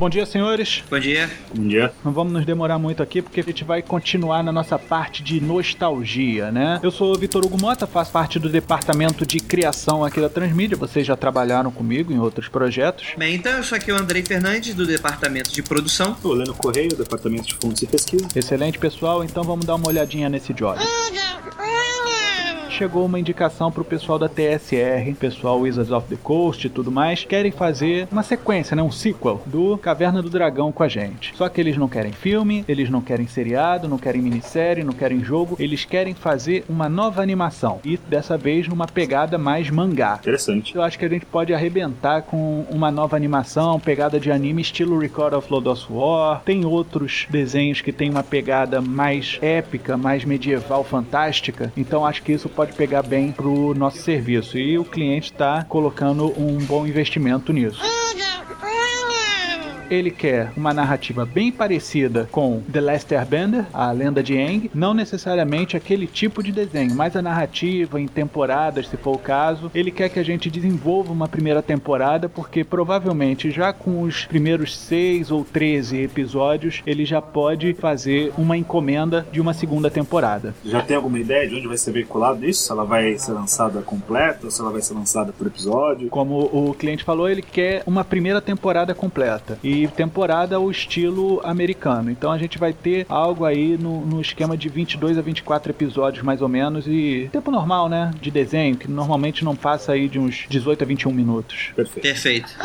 [0.00, 0.82] Bom dia, senhores.
[0.88, 1.30] Bom dia.
[1.54, 1.92] Bom dia.
[2.02, 5.42] Não vamos nos demorar muito aqui porque a gente vai continuar na nossa parte de
[5.42, 6.80] nostalgia, né?
[6.82, 10.74] Eu sou o Vitor Hugo Mota, faço parte do departamento de criação aqui da Transmídia.
[10.74, 13.08] Vocês já trabalharam comigo em outros projetos.
[13.18, 16.16] Bem, então eu sou aqui o Andrei Fernandes, do departamento de produção.
[16.24, 18.26] O Leno Correio, departamento de fontes e pesquisa.
[18.34, 19.22] Excelente, pessoal.
[19.22, 20.80] Então vamos dar uma olhadinha nesse job
[22.80, 27.26] chegou uma indicação pro pessoal da TSR, pessoal Wizards of the Coast e tudo mais,
[27.26, 31.34] querem fazer uma sequência, né, um sequel do Caverna do Dragão com a gente.
[31.36, 35.22] Só que eles não querem filme, eles não querem seriado, não querem minissérie, não querem
[35.22, 40.16] jogo, eles querem fazer uma nova animação e dessa vez numa pegada mais mangá.
[40.18, 40.74] Interessante.
[40.74, 44.98] Eu acho que a gente pode arrebentar com uma nova animação, pegada de anime estilo
[44.98, 46.40] Record of Lodoss War.
[46.46, 51.70] Tem outros desenhos que tem uma pegada mais épica, mais medieval, fantástica.
[51.76, 54.56] Então acho que isso pode pode pegar bem pro nosso serviço.
[54.58, 57.80] E o cliente está colocando um bom investimento nisso
[59.90, 64.94] ele quer uma narrativa bem parecida com The Last Airbender, a lenda de Aang, não
[64.94, 69.70] necessariamente aquele tipo de desenho, mas a narrativa em temporadas, se for o caso.
[69.74, 74.76] Ele quer que a gente desenvolva uma primeira temporada, porque provavelmente já com os primeiros
[74.76, 80.54] seis ou 13 episódios, ele já pode fazer uma encomenda de uma segunda temporada.
[80.64, 82.62] Já tem alguma ideia de onde vai ser veiculado isso?
[82.62, 86.08] Se ela vai ser lançada completa ou se ela vai ser lançada por episódio?
[86.08, 89.58] Como o cliente falou, ele quer uma primeira temporada completa.
[89.64, 92.10] E temporada o estilo americano.
[92.10, 96.24] Então a gente vai ter algo aí no, no esquema de 22 a 24 episódios
[96.24, 100.18] mais ou menos e tempo normal, né, de desenho, que normalmente não passa aí de
[100.18, 101.72] uns 18 a 21 minutos.
[101.74, 102.02] Perfeito.
[102.02, 102.56] Perfeito.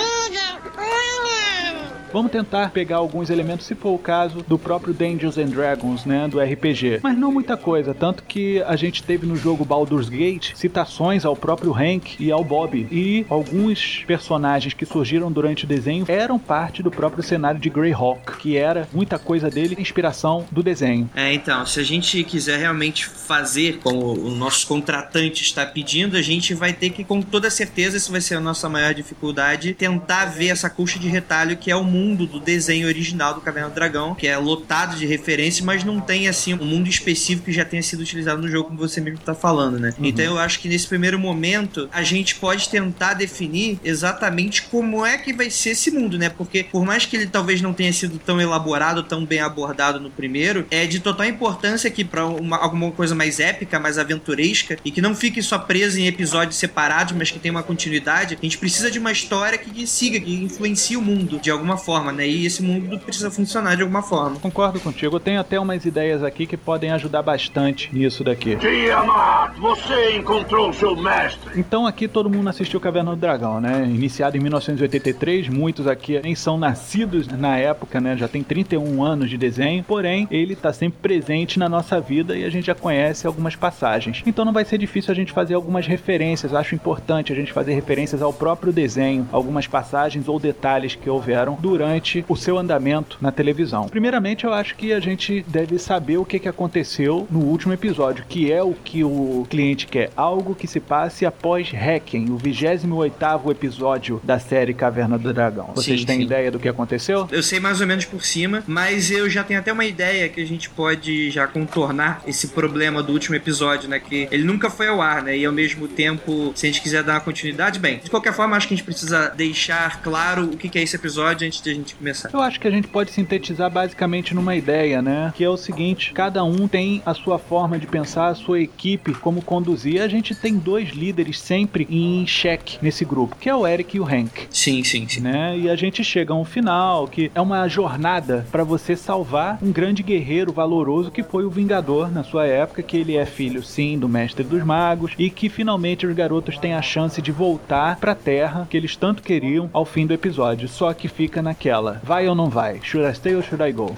[2.15, 6.29] Vamos tentar pegar alguns elementos, se for o caso, do próprio Dungeons and Dragons, né,
[6.29, 7.01] do RPG.
[7.03, 11.35] Mas não muita coisa, tanto que a gente teve no jogo Baldur's Gate citações ao
[11.35, 12.87] próprio Hank e ao Bob.
[12.89, 18.37] E alguns personagens que surgiram durante o desenho eram parte do próprio cenário de Greyhawk,
[18.37, 21.09] que era muita coisa dele, inspiração do desenho.
[21.13, 26.21] É, então, se a gente quiser realmente fazer como o nosso contratante está pedindo, a
[26.21, 30.27] gente vai ter que, com toda certeza, isso vai ser a nossa maior dificuldade, tentar
[30.27, 33.69] ver essa coxa de retalho que é o mundo mundo do desenho original do Caverna
[33.69, 37.51] do Dragão, que é lotado de referências, mas não tem assim um mundo específico que
[37.51, 39.93] já tenha sido utilizado no jogo, como você mesmo está falando, né?
[39.97, 40.05] Uhum.
[40.05, 45.17] Então eu acho que nesse primeiro momento a gente pode tentar definir exatamente como é
[45.17, 46.29] que vai ser esse mundo, né?
[46.29, 50.09] Porque por mais que ele talvez não tenha sido tão elaborado, tão bem abordado no
[50.09, 55.01] primeiro, é de total importância que para alguma coisa mais épica, mais aventuresca e que
[55.01, 58.91] não fique só preso em episódios separados, mas que tenha uma continuidade, a gente precisa
[58.91, 62.27] de uma história que siga, que influencie o mundo de alguma forma forma, né?
[62.27, 64.37] E esse mundo precisa funcionar de alguma forma.
[64.39, 65.15] Concordo contigo.
[65.15, 68.57] Eu tenho até umas ideias aqui que podem ajudar bastante nisso daqui.
[68.57, 71.51] Tiamat, você encontrou seu mestre.
[71.55, 73.85] Então aqui todo mundo assistiu Caverna do Dragão, né?
[73.85, 78.17] Iniciado em 1983, muitos aqui nem são nascidos na época, né?
[78.17, 82.43] Já tem 31 anos de desenho, porém ele está sempre presente na nossa vida e
[82.43, 84.21] a gente já conhece algumas passagens.
[84.25, 86.53] Então não vai ser difícil a gente fazer algumas referências.
[86.53, 91.57] Acho importante a gente fazer referências ao próprio desenho, algumas passagens ou detalhes que houveram
[91.61, 93.89] durante durante o seu andamento na televisão.
[93.89, 98.23] Primeiramente, eu acho que a gente deve saber o que, que aconteceu no último episódio,
[98.29, 103.51] que é o que o cliente quer, algo que se passe após Hacking, o 28º
[103.51, 105.71] episódio da série Caverna do Dragão.
[105.75, 106.23] Vocês sim, têm sim.
[106.23, 107.27] ideia do que aconteceu?
[107.29, 110.39] Eu sei mais ou menos por cima, mas eu já tenho até uma ideia que
[110.39, 114.87] a gente pode já contornar esse problema do último episódio, né, que ele nunca foi
[114.87, 117.99] ao ar, né, e ao mesmo tempo, se a gente quiser dar uma continuidade, bem,
[117.99, 121.45] de qualquer forma, acho que a gente precisa deixar claro o que é esse episódio
[121.45, 122.29] antes de gente começar?
[122.31, 125.33] Eu acho que a gente pode sintetizar basicamente numa ideia, né?
[125.35, 129.13] Que é o seguinte: cada um tem a sua forma de pensar, a sua equipe,
[129.13, 130.01] como conduzir.
[130.01, 133.99] A gente tem dois líderes sempre em xeque nesse grupo, que é o Eric e
[133.99, 134.47] o Hank.
[134.49, 135.21] Sim, sim, sim.
[135.21, 135.57] Né?
[135.57, 139.71] E a gente chega a um final que é uma jornada para você salvar um
[139.71, 143.97] grande guerreiro valoroso que foi o Vingador na sua época, que ele é filho, sim,
[143.97, 148.11] do Mestre dos Magos e que finalmente os garotos têm a chance de voltar para
[148.11, 150.67] a Terra que eles tanto queriam ao fim do episódio.
[150.67, 151.99] Só que fica aquela.
[152.03, 152.79] Vai ou não vai?
[152.83, 153.95] Should I stay or should I go?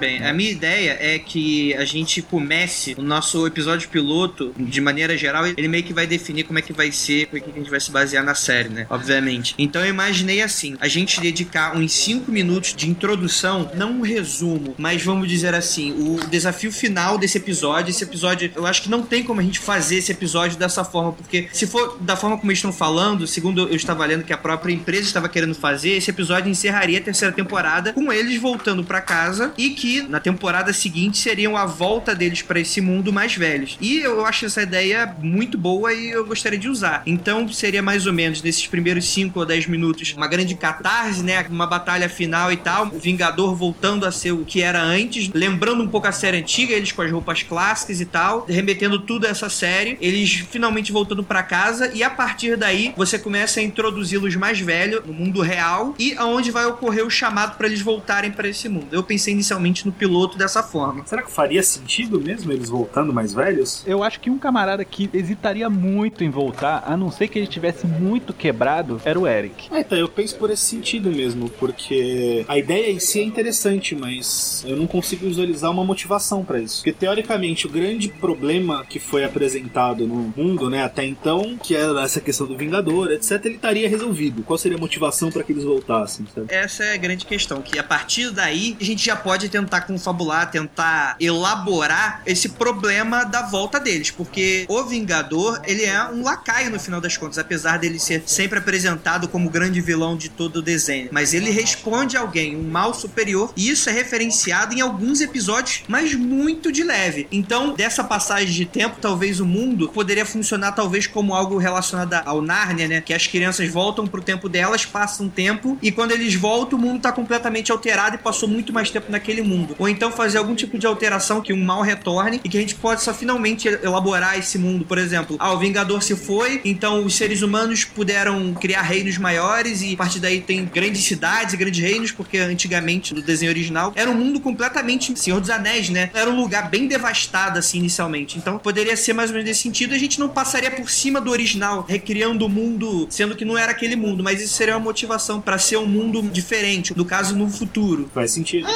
[0.00, 5.14] Bem, a minha ideia é que a gente comece o nosso episódio piloto, de maneira
[5.14, 7.52] geral, ele meio que vai definir como é que vai ser, como é que a
[7.54, 8.86] gente vai se basear na série, né?
[8.88, 9.54] Obviamente.
[9.58, 14.74] Então eu imaginei assim, a gente dedicar uns 5 minutos de introdução, não um resumo,
[14.78, 19.02] mas vamos dizer assim, o desafio final desse episódio, esse episódio, eu acho que não
[19.02, 22.50] tem como a gente fazer esse episódio dessa forma, porque se for da forma como
[22.50, 26.08] eles estão falando, segundo eu estava lendo que a própria empresa estava querendo fazer, esse
[26.08, 31.18] episódio encerraria a terceira temporada com eles voltando para casa e que na temporada seguinte
[31.18, 33.76] seriam a volta deles para esse mundo mais velhos.
[33.80, 37.02] E eu acho essa ideia muito boa e eu gostaria de usar.
[37.06, 41.44] Então seria mais ou menos nesses primeiros 5 ou 10 minutos uma grande catarse, né?
[41.48, 42.86] Uma batalha final e tal.
[42.86, 46.74] O Vingador voltando a ser o que era antes, lembrando um pouco a série antiga,
[46.74, 51.22] eles com as roupas clássicas e tal, remetendo tudo a essa série, eles finalmente voltando
[51.22, 55.94] para casa e a partir daí você começa a introduzi-los mais velhos no mundo real
[55.98, 58.88] e aonde vai ocorrer o chamado para eles voltarem para esse mundo.
[58.92, 61.04] Eu pensei inicialmente no piloto dessa forma.
[61.06, 63.82] Será que faria sentido mesmo eles voltando mais velhos?
[63.86, 67.46] Eu acho que um camarada que hesitaria muito em voltar, a não ser que ele
[67.46, 69.68] estivesse muito quebrado, era o Eric.
[69.70, 73.94] Ah, então, eu penso por esse sentido mesmo, porque a ideia em si é interessante,
[73.94, 76.78] mas eu não consigo visualizar uma motivação para isso.
[76.78, 82.02] Porque teoricamente o grande problema que foi apresentado no mundo, né, até então, que era
[82.02, 84.42] essa questão do Vingador, etc, ele estaria resolvido.
[84.42, 86.26] Qual seria a motivação para que eles voltassem?
[86.34, 86.46] Sabe?
[86.52, 90.50] Essa é a grande questão, que a partir daí a gente já pode tentar confabular,
[90.50, 96.80] tentar elaborar esse problema da volta deles, porque o Vingador, ele é um lacaio no
[96.80, 100.62] final das contas, apesar dele ser sempre apresentado como o grande vilão de todo o
[100.62, 105.20] desenho, mas ele responde a alguém, um mal superior, e isso é referenciado em alguns
[105.20, 107.26] episódios, mas muito de leve.
[107.30, 112.40] Então, dessa passagem de tempo, talvez o mundo poderia funcionar talvez como algo relacionado ao
[112.40, 113.00] Nárnia, né?
[113.00, 117.02] Que as crianças voltam pro tempo delas, passam tempo, e quando eles voltam, o mundo
[117.02, 119.59] tá completamente alterado e passou muito mais tempo naquele mundo.
[119.78, 122.74] Ou então fazer algum tipo de alteração que um mal retorne e que a gente
[122.74, 124.84] possa finalmente elaborar esse mundo.
[124.84, 129.82] Por exemplo, ah, o Vingador se foi, então os seres humanos puderam criar reinos maiores
[129.82, 133.92] e a partir daí tem grandes cidades e grandes reinos, porque antigamente, no desenho original,
[133.94, 136.10] era um mundo completamente Senhor dos Anéis, né?
[136.14, 138.38] Era um lugar bem devastado, assim, inicialmente.
[138.38, 141.30] Então poderia ser mais ou menos nesse sentido, a gente não passaria por cima do
[141.30, 145.40] original, recriando o mundo, sendo que não era aquele mundo, mas isso seria uma motivação
[145.40, 148.10] para ser um mundo diferente, no caso, no futuro.
[148.14, 148.66] Faz sentido.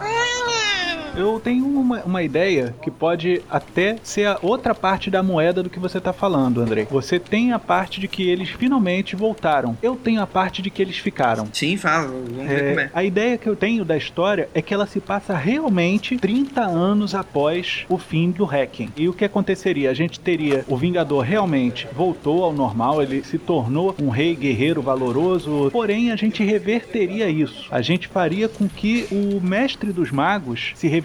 [0.00, 0.73] 妈妈。
[1.16, 5.78] Eu tenho uma, uma ideia que pode até ser a outra parte da moeda do que
[5.78, 6.88] você tá falando, André.
[6.90, 9.78] Você tem a parte de que eles finalmente voltaram.
[9.80, 11.46] Eu tenho a parte de que eles ficaram.
[11.52, 12.90] Sim, fala, vamos ver como é.
[12.92, 17.14] A ideia que eu tenho da história é que ela se passa realmente 30 anos
[17.14, 18.90] após o fim do Hacking.
[18.96, 19.90] E o que aconteceria?
[19.90, 24.82] A gente teria o Vingador realmente voltou ao normal, ele se tornou um rei guerreiro
[24.82, 27.68] valoroso, porém a gente reverteria isso.
[27.70, 31.03] A gente faria com que o mestre dos magos se revertesse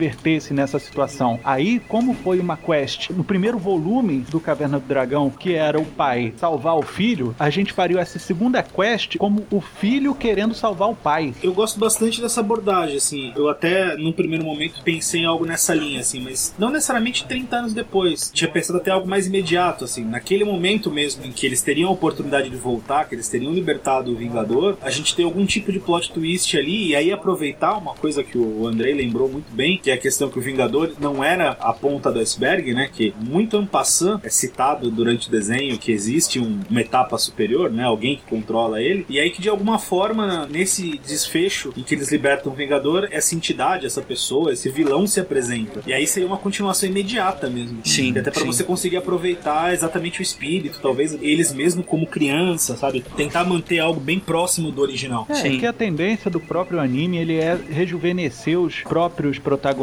[0.53, 1.39] nessa situação.
[1.43, 5.85] Aí, como foi uma quest no primeiro volume do Caverna do Dragão, que era o
[5.85, 10.89] pai salvar o filho, a gente faria essa segunda quest como o filho querendo salvar
[10.89, 11.33] o pai.
[11.43, 13.33] Eu gosto bastante dessa abordagem, assim.
[13.35, 17.55] Eu até, num primeiro momento, pensei em algo nessa linha, assim, mas não necessariamente 30
[17.55, 18.31] anos depois.
[18.33, 20.03] Tinha pensado até algo mais imediato, assim.
[20.03, 24.11] Naquele momento mesmo em que eles teriam a oportunidade de voltar, que eles teriam libertado
[24.11, 27.93] o Vingador, a gente tem algum tipo de plot twist ali, e aí aproveitar uma
[27.93, 31.23] coisa que o Andrei lembrou muito bem, que é a questão que o Vingador não
[31.23, 32.89] era a ponta do iceberg, né?
[32.91, 37.83] Que muito ampassant é citado durante o desenho que existe um- uma etapa superior, né?
[37.83, 39.05] Alguém que controla ele.
[39.09, 43.35] E aí que de alguma forma, nesse desfecho em que eles libertam o Vingador, essa
[43.35, 45.81] entidade, essa pessoa, esse vilão se apresenta.
[45.85, 47.79] E aí seria uma continuação imediata mesmo.
[47.83, 48.47] Sim, E até pra sim.
[48.47, 53.03] você conseguir aproveitar exatamente o espírito, talvez eles mesmo como criança, sabe?
[53.15, 55.25] Tentar manter algo bem próximo do original.
[55.29, 55.59] É, Sim.
[55.59, 59.78] que a tendência do próprio anime ele é rejuvenescer os próprios protagonistas,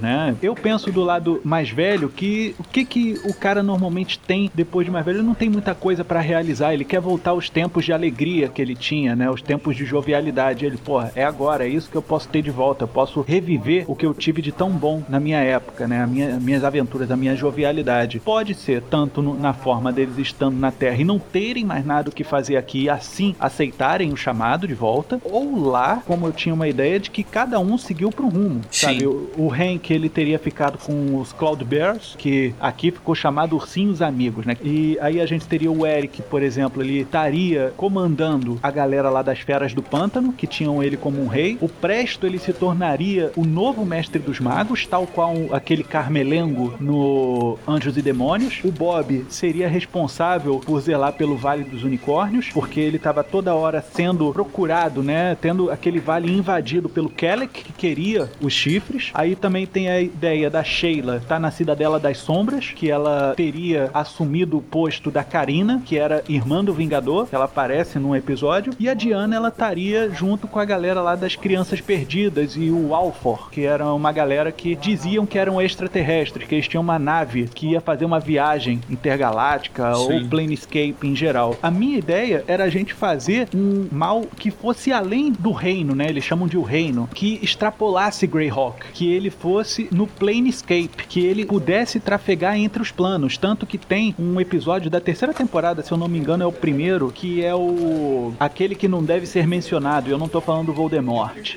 [0.00, 0.36] né?
[0.42, 4.84] Eu penso do lado mais velho que o que que o cara normalmente tem depois
[4.86, 7.84] de mais velho, ele não tem muita coisa pra realizar, ele quer voltar aos tempos
[7.84, 9.30] de alegria que ele tinha, né?
[9.30, 10.64] Os tempos de jovialidade.
[10.66, 13.84] Ele, porra, é agora, é isso que eu posso ter de volta, eu posso reviver
[13.88, 16.02] o que eu tive de tão bom na minha época, né?
[16.02, 18.20] A minha, minhas aventuras, a minha jovialidade.
[18.20, 22.10] Pode ser tanto no- na forma deles estando na Terra e não terem mais nada
[22.10, 26.32] o que fazer aqui e assim aceitarem o chamado de volta, ou lá, como eu
[26.32, 28.86] tinha uma ideia de que cada um seguiu pro rumo, Sim.
[28.86, 29.06] sabe?
[29.06, 34.02] O, o Hank ele teria ficado com os Cloud Bears, que aqui ficou chamado Ursinhos
[34.02, 34.56] Amigos, né?
[34.62, 39.22] E aí a gente teria o Eric, por exemplo, ele estaria comandando a galera lá
[39.22, 41.56] das Feras do Pântano, que tinham ele como um rei.
[41.60, 47.58] O Presto ele se tornaria o novo mestre dos magos, tal qual aquele Carmelengo no
[47.66, 48.60] Anjos e Demônios.
[48.64, 53.80] O Bob seria responsável por zelar pelo Vale dos Unicórnios, porque ele estava toda hora
[53.80, 55.36] sendo procurado, né?
[55.40, 59.10] Tendo aquele vale invadido pelo Kelleck, que queria os chifres.
[59.14, 63.90] Aí também tem a ideia da Sheila tá na Cidadela das Sombras, que ela teria
[63.92, 68.72] assumido o posto da Karina, que era irmã do Vingador, ela aparece num episódio.
[68.78, 72.94] E a Diana, ela estaria junto com a galera lá das Crianças Perdidas e o
[72.94, 77.48] Alfor, que era uma galera que diziam que eram extraterrestres, que eles tinham uma nave
[77.54, 80.00] que ia fazer uma viagem intergaláctica Sim.
[80.00, 81.56] ou planescape em geral.
[81.62, 86.06] A minha ideia era a gente fazer um mal que fosse além do reino, né?
[86.08, 91.44] Eles chamam de o reino, que extrapolasse Greyhawk, que ele fosse no Planescape, que ele
[91.44, 93.36] pudesse trafegar entre os planos.
[93.36, 96.52] Tanto que tem um episódio da terceira temporada, se eu não me engano, é o
[96.52, 98.32] primeiro, que é o.
[98.38, 100.10] aquele que não deve ser mencionado.
[100.10, 101.56] Eu não tô falando do Voldemort.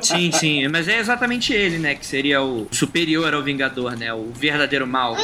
[0.00, 1.94] Sim, sim, mas é exatamente ele, né?
[1.94, 4.12] Que seria o superior ao Vingador, né?
[4.12, 5.16] O verdadeiro mal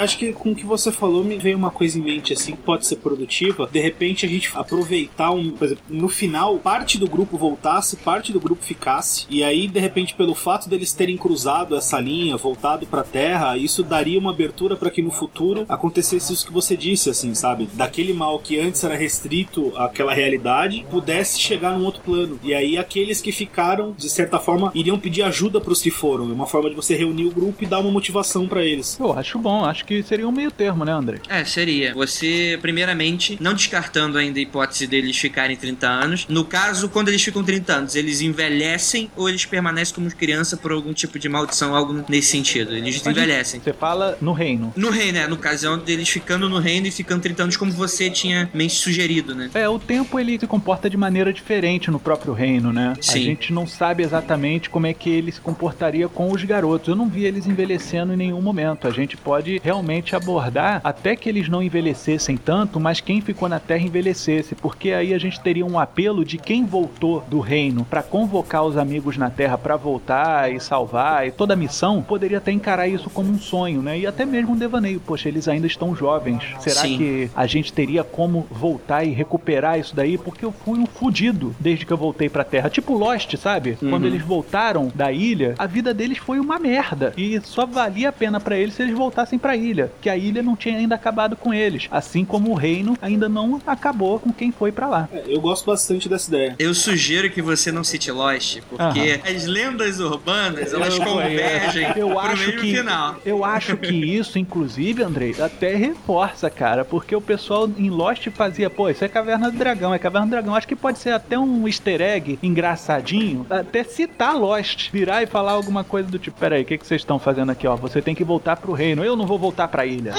[0.00, 2.62] acho que com o que você falou me veio uma coisa em mente assim que
[2.62, 3.68] pode ser produtiva.
[3.70, 8.32] De repente a gente aproveitar um, por exemplo, no final, parte do grupo voltasse, parte
[8.32, 12.86] do grupo ficasse, e aí de repente pelo fato deles terem cruzado essa linha, voltado
[12.86, 17.10] para Terra, isso daria uma abertura para que no futuro acontecesse isso que você disse,
[17.10, 17.68] assim, sabe?
[17.74, 22.38] Daquele mal que antes era restrito àquela realidade, pudesse chegar num outro plano.
[22.42, 26.30] E aí aqueles que ficaram, de certa forma, iriam pedir ajuda para os que foram.
[26.30, 28.98] É uma forma de você reunir o grupo e dar uma motivação para eles.
[28.98, 31.18] Eu acho bom, acho que que seria um meio termo, né, André?
[31.28, 31.92] É, seria.
[31.94, 36.26] Você, primeiramente, não descartando ainda a hipótese deles ficarem 30 anos.
[36.28, 40.70] No caso, quando eles ficam 30 anos, eles envelhecem ou eles permanecem como criança por
[40.70, 42.72] algum tipo de maldição, algo nesse sentido.
[42.72, 43.60] Eles Mas envelhecem.
[43.60, 44.72] Você fala no reino.
[44.76, 45.26] No reino, né?
[45.26, 48.74] No caso, é deles ficando no reino e ficando 30 anos, como você tinha mente
[48.74, 49.50] sugerido, né?
[49.54, 52.94] É, o tempo ele se comporta de maneira diferente no próprio reino, né?
[53.00, 53.18] Sim.
[53.18, 56.88] A gente não sabe exatamente como é que ele se comportaria com os garotos.
[56.88, 58.86] Eu não vi eles envelhecendo em nenhum momento.
[58.86, 63.48] A gente pode realmente realmente abordar até que eles não envelhecessem tanto, mas quem ficou
[63.48, 67.84] na Terra envelhecesse, porque aí a gente teria um apelo de quem voltou do reino
[67.84, 72.38] para convocar os amigos na Terra para voltar e salvar e toda a missão poderia
[72.38, 73.98] até encarar isso como um sonho, né?
[73.98, 76.42] E até mesmo um devaneio, poxa, eles ainda estão jovens.
[76.60, 76.98] Será Sim.
[76.98, 80.18] que a gente teria como voltar e recuperar isso daí?
[80.18, 82.68] Porque eu fui um fudido desde que eu voltei pra Terra.
[82.68, 83.78] Tipo Lost, sabe?
[83.80, 83.90] Uhum.
[83.90, 87.14] Quando eles voltaram da ilha, a vida deles foi uma merda.
[87.16, 90.16] E só valia a pena para eles se eles voltassem pra ilha ilha, que a
[90.16, 94.32] ilha não tinha ainda acabado com eles, assim como o reino ainda não acabou com
[94.32, 95.08] quem foi para lá.
[95.12, 96.56] É, eu gosto bastante dessa ideia.
[96.58, 102.18] Eu sugiro que você não cite Lost, porque as lendas urbanas, elas eu, convergem eu
[102.18, 103.16] acho que, final.
[103.24, 108.68] Eu acho que isso, inclusive, Andrei, até reforça, cara, porque o pessoal em Lost fazia,
[108.68, 110.54] pô, isso é Caverna do Dragão, é Caverna do Dragão.
[110.54, 115.52] Acho que pode ser até um easter egg engraçadinho, até citar Lost, virar e falar
[115.52, 117.76] alguma coisa do tipo, peraí, o que, que vocês estão fazendo aqui, ó?
[117.76, 119.04] Você tem que voltar pro reino.
[119.04, 120.12] Eu não vou voltar voltar pra ilha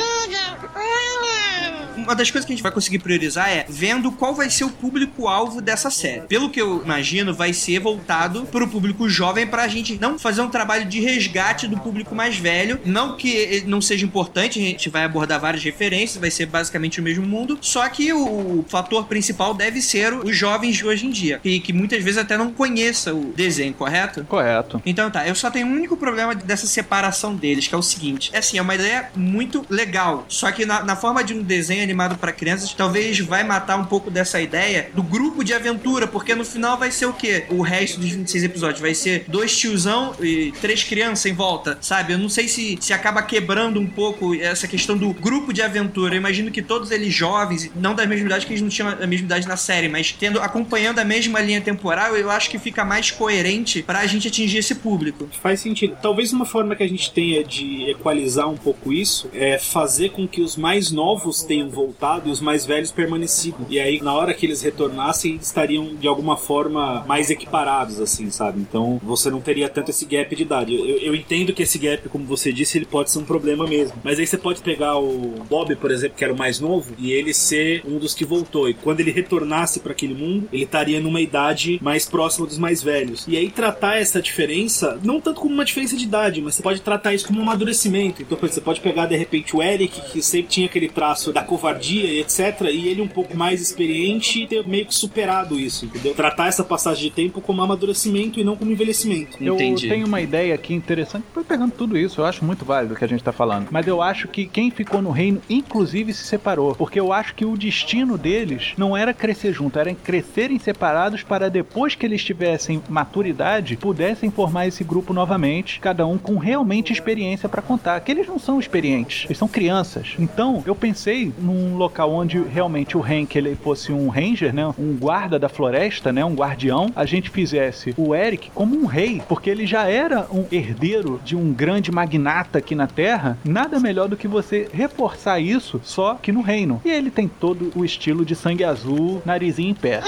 [1.96, 4.70] uma das coisas que a gente vai conseguir priorizar é vendo qual vai ser o
[4.70, 6.22] público-alvo dessa série.
[6.22, 10.18] Pelo que eu imagino, vai ser voltado para o público jovem para a gente não
[10.18, 12.80] fazer um trabalho de resgate do público mais velho.
[12.86, 17.04] Não que não seja importante, a gente vai abordar várias referências, vai ser basicamente o
[17.04, 21.40] mesmo mundo, só que o fator principal deve ser os jovens de hoje em dia,
[21.44, 24.24] e que muitas vezes até não conheça o desenho, correto?
[24.26, 24.82] Correto.
[24.86, 28.30] Então tá, eu só tenho um único problema dessa separação deles, que é o seguinte:
[28.34, 31.84] é assim, é uma ideia muito legal, só que na, na forma de um desenho
[31.92, 36.34] animado para crianças, talvez vai matar um pouco dessa ideia do grupo de aventura, porque
[36.34, 37.46] no final vai ser o quê?
[37.50, 42.14] O resto dos 26 episódios vai ser dois tiozão e três crianças em volta, sabe?
[42.14, 46.16] Eu não sei se, se acaba quebrando um pouco essa questão do grupo de aventura.
[46.16, 49.08] Eu imagino que todos eles jovens, não da mesma idade que eles não tinham a
[49.08, 52.86] mesma idade na série, mas tendo acompanhando a mesma linha temporal, eu acho que fica
[52.86, 55.28] mais coerente para a gente atingir esse público.
[55.42, 55.98] Faz sentido.
[56.02, 60.28] Talvez uma forma que a gente tenha de equalizar um pouco isso é fazer com
[60.28, 63.66] que os mais novos tenham voltado e os mais velhos permanecido.
[63.70, 68.60] E aí, na hora que eles retornassem, estariam de alguma forma mais equiparados, assim, sabe?
[68.62, 70.76] Então você não teria tanto esse gap de idade.
[70.76, 73.98] Eu, eu entendo que esse gap, como você disse, ele pode ser um problema mesmo.
[74.04, 77.12] Mas aí você pode pegar o Bob, por exemplo, que era o mais novo, e
[77.12, 78.70] ele ser um dos que voltou.
[78.70, 82.84] E quando ele retornasse para aquele mundo, ele estaria numa idade mais próxima dos mais
[82.84, 83.26] velhos.
[83.28, 86.82] E aí tratar essa diferença, não tanto como uma diferença de idade, mas você pode
[86.82, 88.22] tratar isso como um amadurecimento.
[88.22, 92.12] Então, você pode pegar de repente o Eric, que sempre tinha aquele traço da covardia
[92.12, 92.62] e etc.
[92.72, 96.16] E ele um pouco mais experiente ter meio que superado isso, entendeu?
[96.16, 99.38] Tratar essa passagem de tempo como amadurecimento e não como envelhecimento.
[99.40, 99.88] Eu Entendi.
[99.88, 103.06] tenho uma ideia aqui interessante, tô pegando tudo isso, eu acho muito válido o que
[103.06, 103.68] a gente tá falando.
[103.70, 106.74] Mas eu acho que quem ficou no reino, inclusive, se separou.
[106.76, 111.50] Porque eu acho que o destino deles não era crescer junto, era crescerem separados para
[111.50, 117.48] depois que eles tivessem maturidade, pudessem formar esse grupo novamente, cada um com realmente experiência
[117.48, 118.00] para contar.
[118.00, 120.16] Que eles não são experientes, eles são crianças.
[120.18, 124.96] Então, eu pensei num local onde realmente o Hank ele fosse um ranger, né, um
[124.98, 129.50] guarda da floresta, né, um guardião, a gente fizesse o Eric como um rei, porque
[129.50, 133.38] ele já era um herdeiro de um grande magnata aqui na Terra.
[133.44, 136.82] Nada melhor do que você reforçar isso só que no reino.
[136.86, 140.02] E ele tem todo o estilo de sangue azul, narizinho em pé.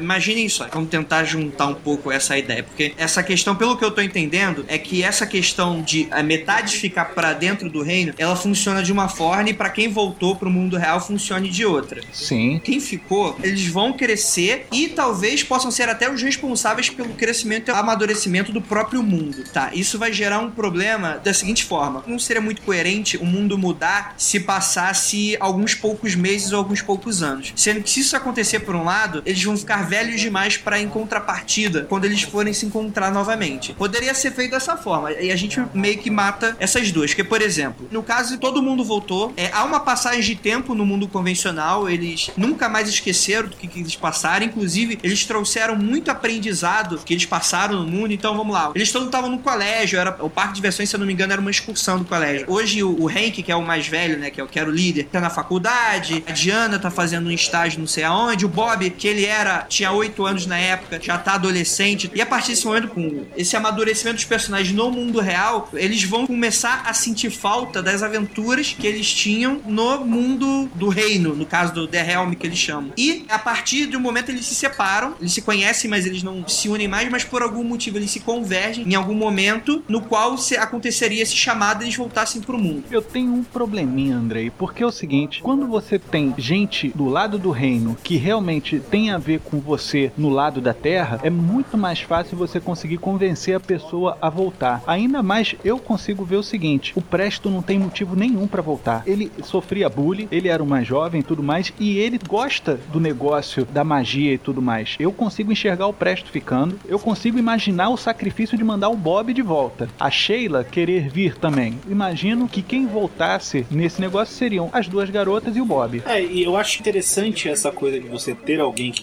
[0.00, 3.90] Imaginem só, vamos tentar juntar um pouco essa ideia, porque essa questão, pelo que eu
[3.90, 8.36] tô entendendo, é que essa questão de a metade ficar pra dentro do reino, ela
[8.36, 12.00] funciona de uma forma e pra quem voltou pro mundo real funcione de outra.
[12.12, 12.60] Sim.
[12.62, 17.74] Quem ficou, eles vão crescer e talvez possam ser até os responsáveis pelo crescimento e
[17.74, 19.44] amadurecimento do próprio mundo.
[19.52, 23.58] Tá, isso vai gerar um problema da seguinte forma: não seria muito coerente o mundo
[23.58, 27.52] mudar se passasse alguns poucos meses ou alguns poucos anos.
[27.56, 30.88] Sendo que se isso acontecer por um lado, eles vão ficar velhos demais para em
[30.88, 33.72] contrapartida quando eles forem se encontrar novamente.
[33.74, 37.10] Poderia ser feito dessa forma e a gente meio que mata essas duas.
[37.10, 40.84] Porque, por exemplo, no caso todo mundo voltou, é, há uma passagem de tempo no
[40.84, 46.10] mundo convencional, eles nunca mais esqueceram do que, que eles passaram, inclusive eles trouxeram muito
[46.10, 48.12] aprendizado que eles passaram no mundo.
[48.12, 51.00] Então vamos lá, eles todos estavam no colégio, era o parque de diversões, se eu
[51.00, 52.46] não me engano, era uma excursão do colégio.
[52.48, 55.20] Hoje o, o Hank, que é o mais velho, né, que é o líder, tá
[55.20, 59.24] na faculdade, a Diana tá fazendo um estágio não sei aonde, o Bob, que ele
[59.24, 62.10] era tinha 8 anos na época, já tá adolescente.
[62.14, 66.26] E a partir desse momento, com esse amadurecimento dos personagens no mundo real, eles vão
[66.26, 71.72] começar a sentir falta das aventuras que eles tinham no mundo do reino, no caso
[71.72, 72.92] do The Helm que eles chamam.
[72.96, 76.68] E a partir um momento eles se separam, eles se conhecem, mas eles não se
[76.68, 81.22] unem mais, mas por algum motivo eles se convergem em algum momento no qual aconteceria
[81.22, 82.84] esse chamado e eles voltassem pro mundo.
[82.90, 87.38] Eu tenho um probleminha, Andrei, porque é o seguinte: quando você tem gente do lado
[87.38, 91.76] do reino que realmente tem a ver com você no lado da Terra, é muito
[91.76, 94.82] mais fácil você conseguir convencer a pessoa a voltar.
[94.86, 99.02] Ainda mais eu consigo ver o seguinte: o Presto não tem motivo nenhum para voltar.
[99.06, 103.00] Ele sofria bullying, ele era o mais jovem e tudo mais, e ele gosta do
[103.00, 104.96] negócio da magia e tudo mais.
[104.98, 109.32] Eu consigo enxergar o Presto ficando, eu consigo imaginar o sacrifício de mandar o Bob
[109.32, 109.88] de volta.
[109.98, 111.78] A Sheila querer vir também.
[111.88, 116.02] Imagino que quem voltasse nesse negócio seriam as duas garotas e o Bob.
[116.06, 119.02] É, e eu acho interessante essa coisa de você ter alguém que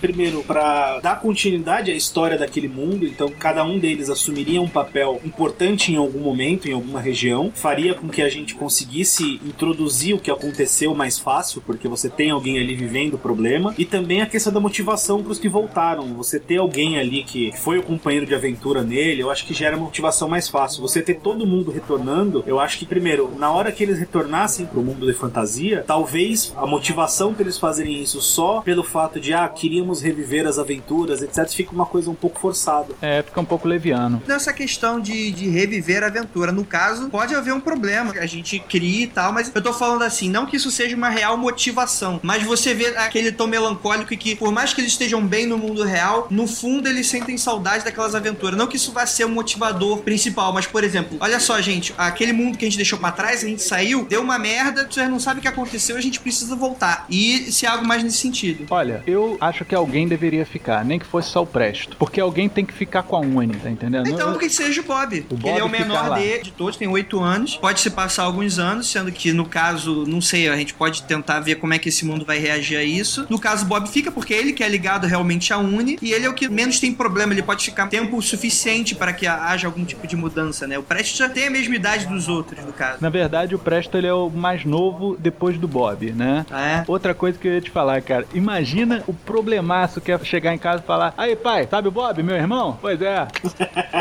[0.00, 5.20] Primeiro, pra dar continuidade à história daquele mundo, então cada um deles assumiria um papel
[5.24, 7.52] importante em algum momento, em alguma região.
[7.54, 12.30] Faria com que a gente conseguisse introduzir o que aconteceu mais fácil, porque você tem
[12.30, 13.74] alguém ali vivendo o problema.
[13.78, 16.14] E também a questão da motivação pros que voltaram.
[16.14, 19.76] Você ter alguém ali que foi o companheiro de aventura nele, eu acho que gera
[19.76, 20.82] motivação mais fácil.
[20.82, 24.82] Você ter todo mundo retornando, eu acho que, primeiro, na hora que eles retornassem pro
[24.82, 29.48] mundo de fantasia, talvez a motivação pra eles fazerem isso só pelo fato de, ah,
[29.60, 32.94] queríamos reviver as aventuras, etc., fica uma coisa um pouco forçada.
[33.02, 34.22] É, fica um pouco leviano.
[34.26, 38.58] Nessa questão de, de reviver a aventura, no caso, pode haver um problema a gente
[38.58, 42.20] cria e tal, mas eu tô falando assim, não que isso seja uma real motivação,
[42.22, 45.58] mas você vê aquele tom melancólico e que, por mais que eles estejam bem no
[45.58, 48.58] mundo real, no fundo eles sentem saudade daquelas aventuras.
[48.58, 52.32] Não que isso vá ser um motivador principal, mas, por exemplo, olha só, gente, aquele
[52.32, 55.18] mundo que a gente deixou pra trás, a gente saiu, deu uma merda, vocês não
[55.20, 57.06] sabem o que aconteceu, a gente precisa voltar.
[57.08, 58.66] E se é algo mais nesse sentido.
[58.70, 61.96] Olha, eu acho que alguém deveria ficar, nem que fosse só o Presto.
[61.96, 64.08] Porque alguém tem que ficar com a Uni, tá entendendo?
[64.08, 65.26] Então, que seja o Bob.
[65.30, 67.56] O Bob ele é o menor de, de todos, tem oito anos.
[67.56, 71.40] Pode se passar alguns anos, sendo que no caso, não sei, a gente pode tentar
[71.40, 73.26] ver como é que esse mundo vai reagir a isso.
[73.28, 76.24] No caso, o Bob fica porque ele que é ligado realmente à Uni e ele
[76.24, 77.32] é o que menos tem problema.
[77.32, 80.78] Ele pode ficar tempo suficiente para que haja algum tipo de mudança, né?
[80.78, 82.98] O Prestes já tem a mesma idade dos outros, no caso.
[83.00, 86.46] Na verdade, o Presto ele é o mais novo depois do Bob, né?
[86.50, 86.84] Ah, é?
[86.86, 88.26] Outra coisa que eu ia te falar, cara.
[88.32, 92.22] Imagina o problemaço que é chegar em casa e falar: Aí, pai, sabe o Bob,
[92.22, 92.78] meu irmão?
[92.80, 93.26] Pois é.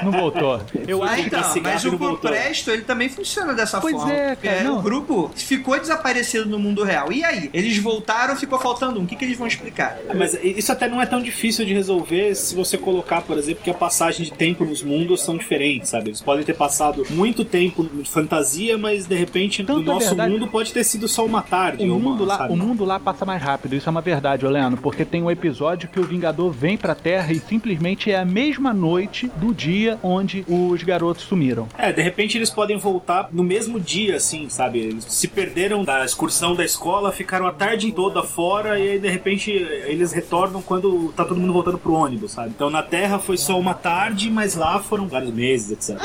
[0.04, 0.60] Não voltou.
[0.88, 2.30] Eu Ah, acho então, esse mas o não voltou.
[2.32, 4.12] Presto, ele também funciona dessa Pois forma.
[4.14, 4.80] é, cara, não.
[4.80, 7.12] O grupo ficou desaparecido no mundo real.
[7.12, 7.50] E aí?
[7.54, 9.04] Eles voltaram, ficou faltando um.
[9.04, 9.98] O que, que eles vão explicar?
[10.14, 13.70] Mas isso até não é tão difícil de resolver se você colocar, por exemplo, que
[13.70, 16.10] a passagem de tempo nos mundos são diferentes, sabe?
[16.10, 20.08] Eles podem ter passado muito tempo de fantasia, mas de repente Tanto no é nosso
[20.08, 21.84] verdade- mundo pode ter sido só uma tarde.
[21.88, 22.54] O ou uma, mundo, lá, sabe?
[22.54, 25.32] o mundo lá passa mais rápido, isso é uma verdade, Oleano, porque tem o um
[25.32, 30.00] episódio que o Vingador vem pra Terra e simplesmente é a mesma noite do dia
[30.02, 31.68] onde os garotos sumiram.
[31.78, 34.80] É, de repente eles podem voltar no mesmo dia, assim, sabe?
[34.80, 39.10] Eles se perderam da excursão da escola, ficaram a tarde toda fora e aí de
[39.10, 42.50] repente eles retornam quando tá todo mundo voltando pro ônibus, sabe?
[42.50, 46.02] Então na Terra foi só uma tarde, mas lá foram vários meses, etc.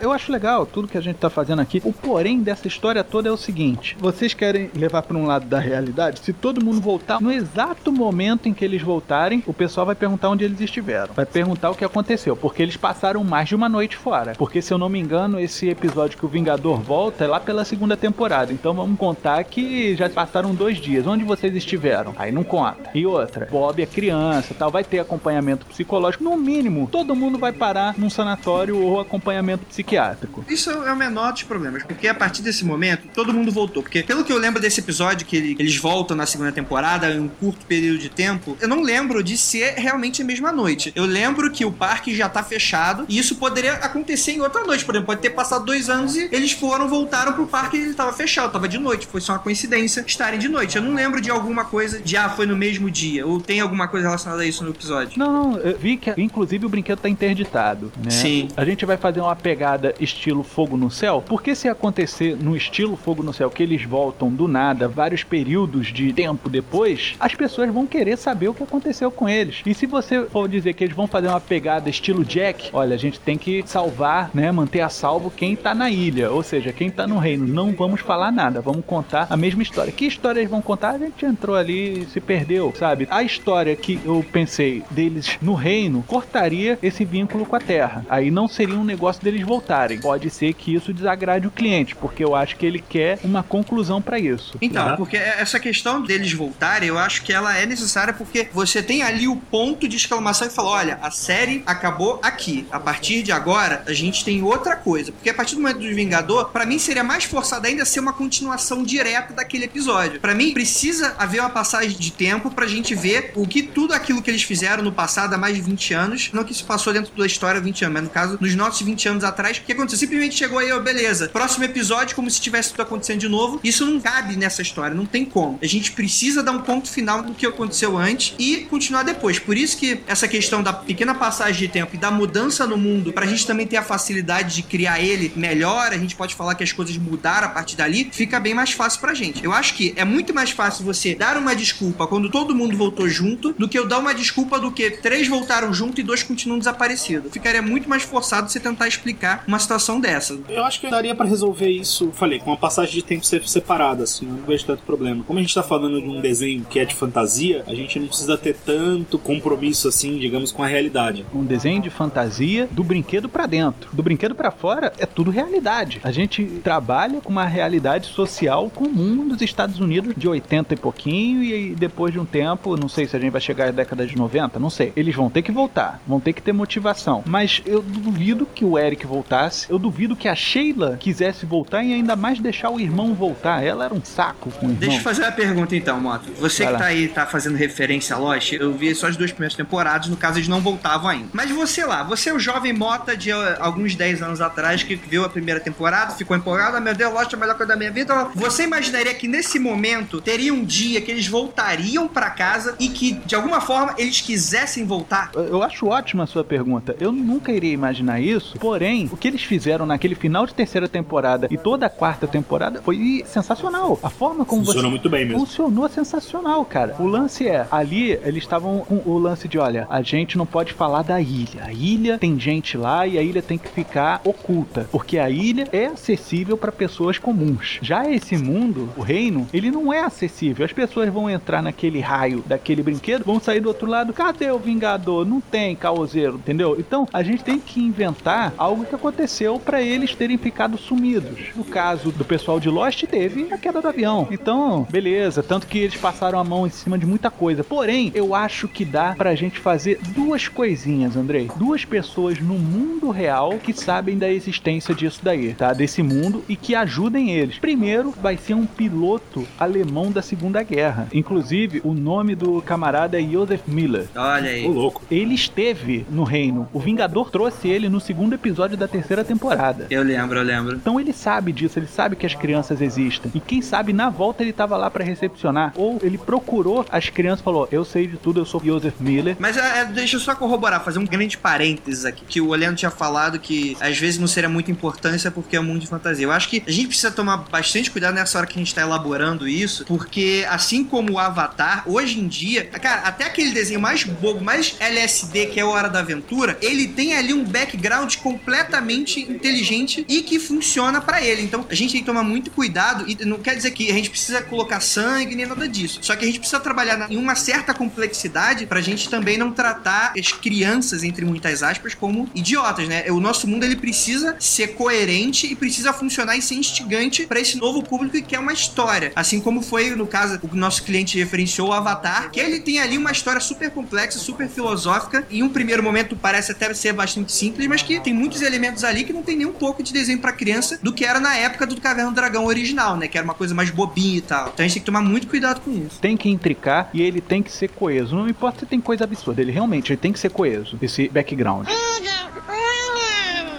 [0.00, 1.80] Eu acho legal tudo que a gente tá fazendo aqui.
[1.84, 5.58] O porém dessa história toda é o seguinte: vocês querem levar para um lado da
[5.58, 6.20] realidade?
[6.20, 10.28] Se todo mundo voltar no exato momento em que eles voltarem, o pessoal vai perguntar
[10.28, 11.14] onde eles estiveram.
[11.14, 14.34] Vai perguntar o que aconteceu, porque eles passaram mais de uma noite fora.
[14.36, 17.64] Porque se eu não me engano, esse episódio que o Vingador volta é lá pela
[17.64, 18.52] segunda temporada.
[18.52, 21.06] Então vamos contar que já passaram dois dias.
[21.06, 22.14] Onde vocês estiveram?
[22.18, 22.90] Aí não conta.
[22.94, 26.24] E outra, Bob é criança, tal, vai ter acompanhamento psicológico.
[26.24, 30.44] No mínimo, todo mundo vai parar num sanatório ou acompanhamento psiquiátrico.
[30.48, 33.82] Isso é o menor dos problemas, porque a partir desse momento todo mundo voltou.
[33.82, 37.20] Porque pelo que eu lembro desse episódio, que ele- eles voltam na segunda temporada em
[37.20, 40.92] um curto período de tempo, eu não lembro de ser realmente a mesma noite.
[40.94, 44.84] Eu lembro que o parque já tá fechado e isso poderia acontecer em outra noite.
[44.84, 47.94] Por exemplo, pode ter passado dois anos e eles foram, voltaram pro parque e ele
[47.94, 49.06] tava fechado, tava de noite.
[49.06, 50.76] Foi só uma coincidência estarem de noite.
[50.76, 53.26] Eu não lembro de alguma coisa de ah, foi no mesmo dia.
[53.26, 55.18] Ou tem alguma coisa relacionada a isso no episódio.
[55.18, 58.10] Não, não, eu vi que inclusive o brinquedo tá interditado, né?
[58.10, 58.48] Sim.
[58.56, 62.96] A gente vai fazer uma pegada estilo fogo no céu, porque se acontecer no estilo
[62.96, 67.70] fogo no céu que eles voltam do nada, vários períodos de tempo depois, as pessoas
[67.70, 69.62] vão querer saber o que aconteceu com eles.
[69.64, 72.98] E se você for dizer que eles vão fazer uma pegada estilo Jack, olha, a
[72.98, 76.90] gente tem que salvar, né, manter a salvo quem tá na ilha, ou seja, quem
[76.90, 77.46] tá no reino.
[77.46, 79.92] Não vamos falar nada, vamos contar a mesma história.
[79.92, 80.94] Que história eles vão contar?
[80.94, 83.06] A gente entrou ali e se perdeu, sabe?
[83.10, 88.04] A história que eu pensei deles no reino cortaria esse vínculo com a Terra.
[88.08, 89.98] Aí não seria um negócio deles voltarem.
[89.98, 94.00] Pode ser que isso desagrade o cliente, porque eu acho que ele quer uma conclusão
[94.00, 94.56] pra isso.
[94.60, 94.96] Então, Uhum.
[94.96, 99.26] porque essa questão deles voltarem, eu acho que ela é necessária porque você tem ali
[99.26, 102.66] o ponto de exclamação e fala: olha, a série acabou aqui.
[102.70, 105.10] A partir de agora, a gente tem outra coisa.
[105.12, 108.12] Porque a partir do momento do Vingador, pra mim seria mais forçado ainda ser uma
[108.12, 110.20] continuação direta daquele episódio.
[110.20, 114.22] Pra mim, precisa haver uma passagem de tempo pra gente ver o que tudo aquilo
[114.22, 117.12] que eles fizeram no passado há mais de 20 anos, não que se passou dentro
[117.16, 119.72] da história há 20 anos, mas no caso, nos nossos 20 anos atrás, o que
[119.72, 119.98] aconteceu?
[119.98, 121.28] Simplesmente chegou aí, ó, beleza.
[121.28, 123.60] Próximo episódio, como se tivesse tudo acontecendo de novo.
[123.62, 125.58] Isso não cabe nessa história, não tem como.
[125.62, 129.38] A gente precisa dar um ponto final do que aconteceu antes e continuar depois.
[129.38, 133.12] Por isso que essa questão da pequena passagem de tempo e da mudança no mundo,
[133.12, 136.64] pra gente também ter a facilidade de criar ele melhor, a gente pode falar que
[136.64, 139.44] as coisas mudaram a partir dali, fica bem mais fácil pra gente.
[139.44, 143.08] Eu acho que é muito mais fácil você dar uma desculpa quando todo mundo voltou
[143.08, 146.58] junto do que eu dar uma desculpa do que três voltaram junto e dois continuam
[146.58, 147.32] desaparecidos.
[147.32, 150.38] Ficaria muito mais forçado você tentar explicar uma situação dessa.
[150.48, 154.04] Eu acho que daria pra resolver isso, falei, com uma passagem de tempo ser separada,
[154.04, 155.22] assim, eu não vejo tanto problema.
[155.24, 158.08] Como a gente tá falando de um desenho que é de fantasia, a gente não
[158.08, 161.24] precisa ter tanto compromisso, assim, digamos, com a realidade.
[161.34, 163.90] Um desenho de fantasia do brinquedo pra dentro.
[163.92, 166.00] Do brinquedo pra fora é tudo realidade.
[166.02, 171.42] A gente trabalha com uma realidade social comum dos Estados Unidos de 80 e pouquinho
[171.42, 174.06] e aí depois de um tempo, não sei se a gente vai chegar à década
[174.06, 174.92] de 90, não sei.
[174.96, 177.22] Eles vão ter que voltar, vão ter que ter motivação.
[177.26, 179.66] Mas eu duvido que o Eric voltasse.
[179.70, 183.62] Eu duvido que a Sheila quisesse voltar e ainda mais deixar o irmão voltar.
[183.62, 184.78] Ela era um saco com o irmão.
[184.78, 186.30] Deixa eu fazer uma pergunta então, Moto.
[186.38, 186.78] Você Vai que lá.
[186.78, 190.16] tá aí, tá fazendo referência a Lost, eu vi só as duas primeiras temporadas, no
[190.16, 191.28] caso eles não voltavam ainda.
[191.32, 195.24] Mas você lá, você é o jovem Mota de alguns 10 anos atrás que viu
[195.24, 197.90] a primeira temporada, ficou empolgado, ah, meu Deus, Lost é a melhor coisa da minha
[197.90, 198.28] vida.
[198.34, 203.12] Você imaginaria que nesse momento teria um dia que eles voltariam pra casa e que
[203.12, 205.30] de alguma forma eles quisessem voltar?
[205.34, 206.96] Eu acho ótima a sua pergunta.
[207.00, 208.58] Eu nunca iria imaginar isso.
[208.58, 212.80] Porém, o que eles fizeram naquele final de terceira temporada e toda a quarta temporada
[212.82, 213.98] foi sensacional.
[214.02, 215.40] A forma como Funcionou você muito bem mesmo.
[215.40, 216.96] Funcionou sensacional, cara.
[216.98, 220.72] O lance é, ali eles estavam com o lance de, olha, a gente não pode
[220.72, 221.64] falar da ilha.
[221.64, 225.68] A ilha tem gente lá e a ilha tem que ficar oculta, porque a ilha
[225.72, 227.78] é acessível para pessoas comuns.
[227.82, 230.64] Já esse mundo, o reino, ele não é acessível.
[230.64, 234.12] As pessoas vão entrar naquele raio daquele brinquedo, vão sair do outro lado.
[234.12, 235.24] Cadê o Vingador?
[235.24, 236.76] Não tem caoseiro, entendeu?
[236.78, 241.50] Então, a gente tem que inventar algo que aconteceu para eles terem ficado sumidos.
[241.54, 244.26] No caso do pessoal de Lost, teve a queda do avião.
[244.30, 247.62] Então, beleza, tanto que eles passaram a mão em cima de muita coisa.
[247.62, 251.48] Porém, eu acho que dá pra gente fazer duas coisinhas, Andrei.
[251.56, 255.72] Duas pessoas no mundo real que sabem da existência disso daí, tá?
[255.72, 257.58] Desse mundo e que ajudem eles.
[257.58, 261.08] Primeiro, vai ser um piloto alemão da Segunda Guerra.
[261.12, 264.08] Inclusive, o nome do camarada é Joseph Miller.
[264.16, 264.66] Olha aí.
[264.66, 265.02] Ô, louco.
[265.10, 266.68] Ele esteve no reino.
[266.72, 269.86] O Vingador trouxe ele no segundo episódio da terceira temporada.
[269.90, 270.76] Eu lembro, eu lembro.
[270.76, 273.30] Então ele sabe disso, ele sabe que as crianças existem.
[273.34, 275.72] E quem sabe na volta ele tava lá para recepcionar.
[275.76, 279.36] Ou ele procurou as crianças e falou: Eu sei de tudo, eu sou Joseph Miller.
[279.38, 282.24] Mas é, é, deixa eu só corroborar, fazer um grande parênteses aqui.
[282.26, 285.64] Que o Oleano tinha falado que às vezes não seria muita importância porque é um
[285.64, 286.24] mundo de fantasia.
[286.24, 288.82] Eu acho que a gente precisa tomar bastante cuidado nessa hora que a gente tá
[288.82, 294.04] elaborando isso, porque assim como o Avatar, hoje em dia, cara, até aquele desenho mais
[294.04, 298.85] bobo, mais LSD, que é o Hora da Aventura, ele tem ali um background completamente
[298.92, 301.42] inteligente e que funciona para ele.
[301.42, 304.10] Então a gente tem que tomar muito cuidado e não quer dizer que a gente
[304.10, 305.98] precisa colocar sangue nem nada disso.
[306.02, 310.12] Só que a gente precisa trabalhar em uma certa complexidade pra gente também não tratar
[310.18, 313.04] as crianças, entre muitas aspas, como idiotas, né?
[313.10, 317.56] O nosso mundo ele precisa ser coerente e precisa funcionar e ser instigante para esse
[317.56, 319.12] novo público que quer uma história.
[319.14, 322.98] Assim como foi no caso o nosso cliente referenciou o Avatar, que ele tem ali
[322.98, 325.26] uma história super complexa, super filosófica.
[325.30, 329.04] Em um primeiro momento parece até ser bastante simples, mas que tem muitos elementos ali
[329.04, 331.66] que não tem nem um pouco de desenho para criança do que era na época
[331.66, 333.08] do Caverna do Dragão original, né?
[333.08, 334.50] Que era uma coisa mais bobinha e tal.
[334.52, 336.00] Então a gente tem que tomar muito cuidado com isso.
[336.00, 338.16] Tem que intricar e ele tem que ser coeso.
[338.16, 341.68] Não importa se tem coisa absurda, ele realmente ele tem que ser coeso, esse background.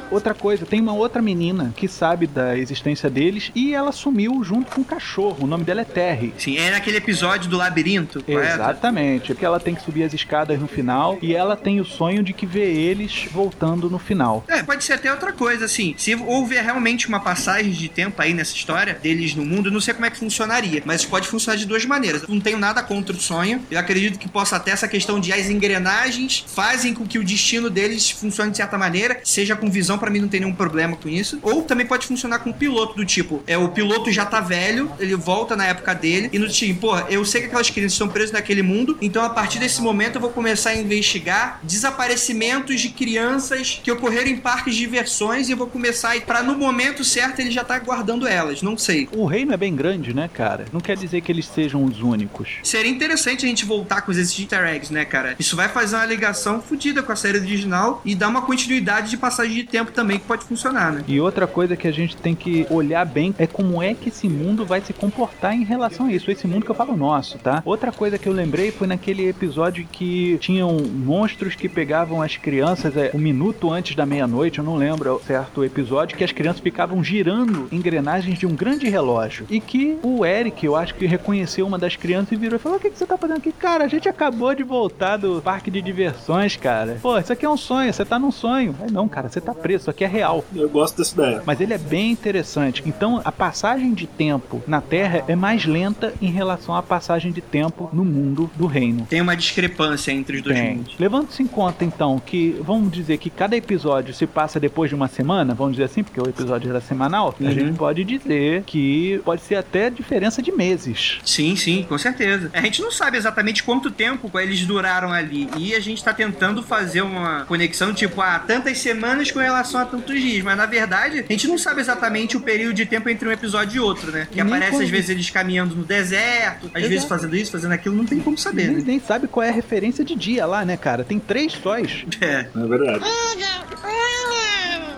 [0.10, 4.72] Outra coisa, tem uma outra menina que sabe da existência deles e ela sumiu junto
[4.72, 5.44] com o cachorro.
[5.44, 6.34] O nome dela é Terry.
[6.38, 8.54] Sim, é naquele episódio do labirinto, correto?
[8.54, 12.24] Exatamente, porque ela tem que subir as escadas no final e ela tem o sonho
[12.24, 14.46] de que vê eles voltando no final.
[14.48, 15.94] É, pode ser até outra coisa, assim.
[15.98, 19.94] Se houver realmente uma passagem de tempo aí nessa história deles no mundo, não sei
[19.94, 22.24] como é que funcionaria, mas pode funcionar de duas maneiras.
[22.24, 23.62] Eu não tenho nada contra o sonho.
[23.70, 27.70] Eu acredito que possa até essa questão de as engrenagens fazem com que o destino
[27.70, 31.10] deles funcione de certa maneira, seja com visão para mim não tem nenhum problema com
[31.10, 31.40] isso.
[31.42, 34.92] Ou também pode funcionar com o piloto do tipo, é o piloto já tá velho,
[35.00, 38.08] ele volta na época dele e no tipo, pô, eu sei que aquelas crianças estão
[38.08, 42.90] presas naquele mundo, então a partir desse momento eu vou começar a investigar desaparecimentos de
[42.90, 47.04] crianças que ocorreram em parques de diversões e eu vou começar a para no momento
[47.04, 49.08] certo ele já tá guardando elas, não sei.
[49.12, 50.66] O reino é bem grande, né, cara?
[50.74, 52.58] Não quer dizer que eles sejam os únicos.
[52.64, 55.36] Seria interessante a gente voltar com esses easter eggs, né, cara?
[55.40, 59.18] Isso vai fazer uma ligação fodida com a série original e dar uma continuidade de
[59.18, 61.04] passagem de tempo também que pode funcionar, né?
[61.08, 64.28] E outra coisa que a gente tem que olhar bem é como é que esse
[64.28, 66.30] mundo vai se comportar em relação a isso.
[66.30, 67.62] Esse mundo que eu falo nosso, tá?
[67.66, 72.96] Outra coisa que eu lembrei foi naquele episódio que tinham monstros que pegavam as crianças
[72.96, 77.04] é, um minuto antes da meia-noite, eu não lembro certo episódio, que as crianças ficavam
[77.04, 79.46] girando engrenagens de um grande relógio.
[79.50, 82.78] E que o Eric, eu acho que reconheceu uma das crianças e virou e falou:
[82.78, 83.52] O que, que você tá fazendo aqui?
[83.52, 86.98] Cara, a gente acabou de voltar do parque de diversões, cara.
[87.02, 88.76] Pô, isso aqui é um sonho, você tá num sonho.
[88.82, 90.44] Aí, não, cara, você tá preso, isso aqui é real.
[90.56, 91.44] Eu gosto dessa ideia.
[91.46, 92.84] Mas ele é bem interessante.
[92.86, 97.42] Então, a passagem de tempo na Terra é mais lenta em relação à passagem de
[97.42, 99.06] tempo no mundo do reino.
[99.10, 100.76] Tem uma discrepância entre os dois Tem.
[100.76, 100.96] mundos.
[101.00, 105.08] Levando-se em conta, então, que vamos dizer que cada episódio se passa depois de uma
[105.08, 107.52] semana, vamos dizer assim, porque o episódio era semanal, a Uhum.
[107.52, 111.20] gente pode dizer que pode ser até diferença de meses.
[111.24, 112.50] Sim, sim, com certeza.
[112.54, 115.50] A gente não sabe exatamente quanto tempo eles duraram ali.
[115.58, 119.86] E a gente tá tentando fazer uma conexão, tipo, ah, tantas semanas com relação a
[119.86, 120.44] tantos dias.
[120.44, 123.78] Mas na verdade, a gente não sabe exatamente o período de tempo entre um episódio
[123.78, 124.28] e outro, né?
[124.32, 127.72] Que Nem aparece quando- às vezes eles caminhando no deserto, às vezes fazendo isso, fazendo
[127.74, 128.84] aquilo, não tem como saber, Nem, né?
[128.86, 131.04] nem sabe qual é a referência de dia lá, né, cara?
[131.04, 132.06] Tem três sóis.
[132.22, 132.48] É.
[132.56, 133.04] É verdade.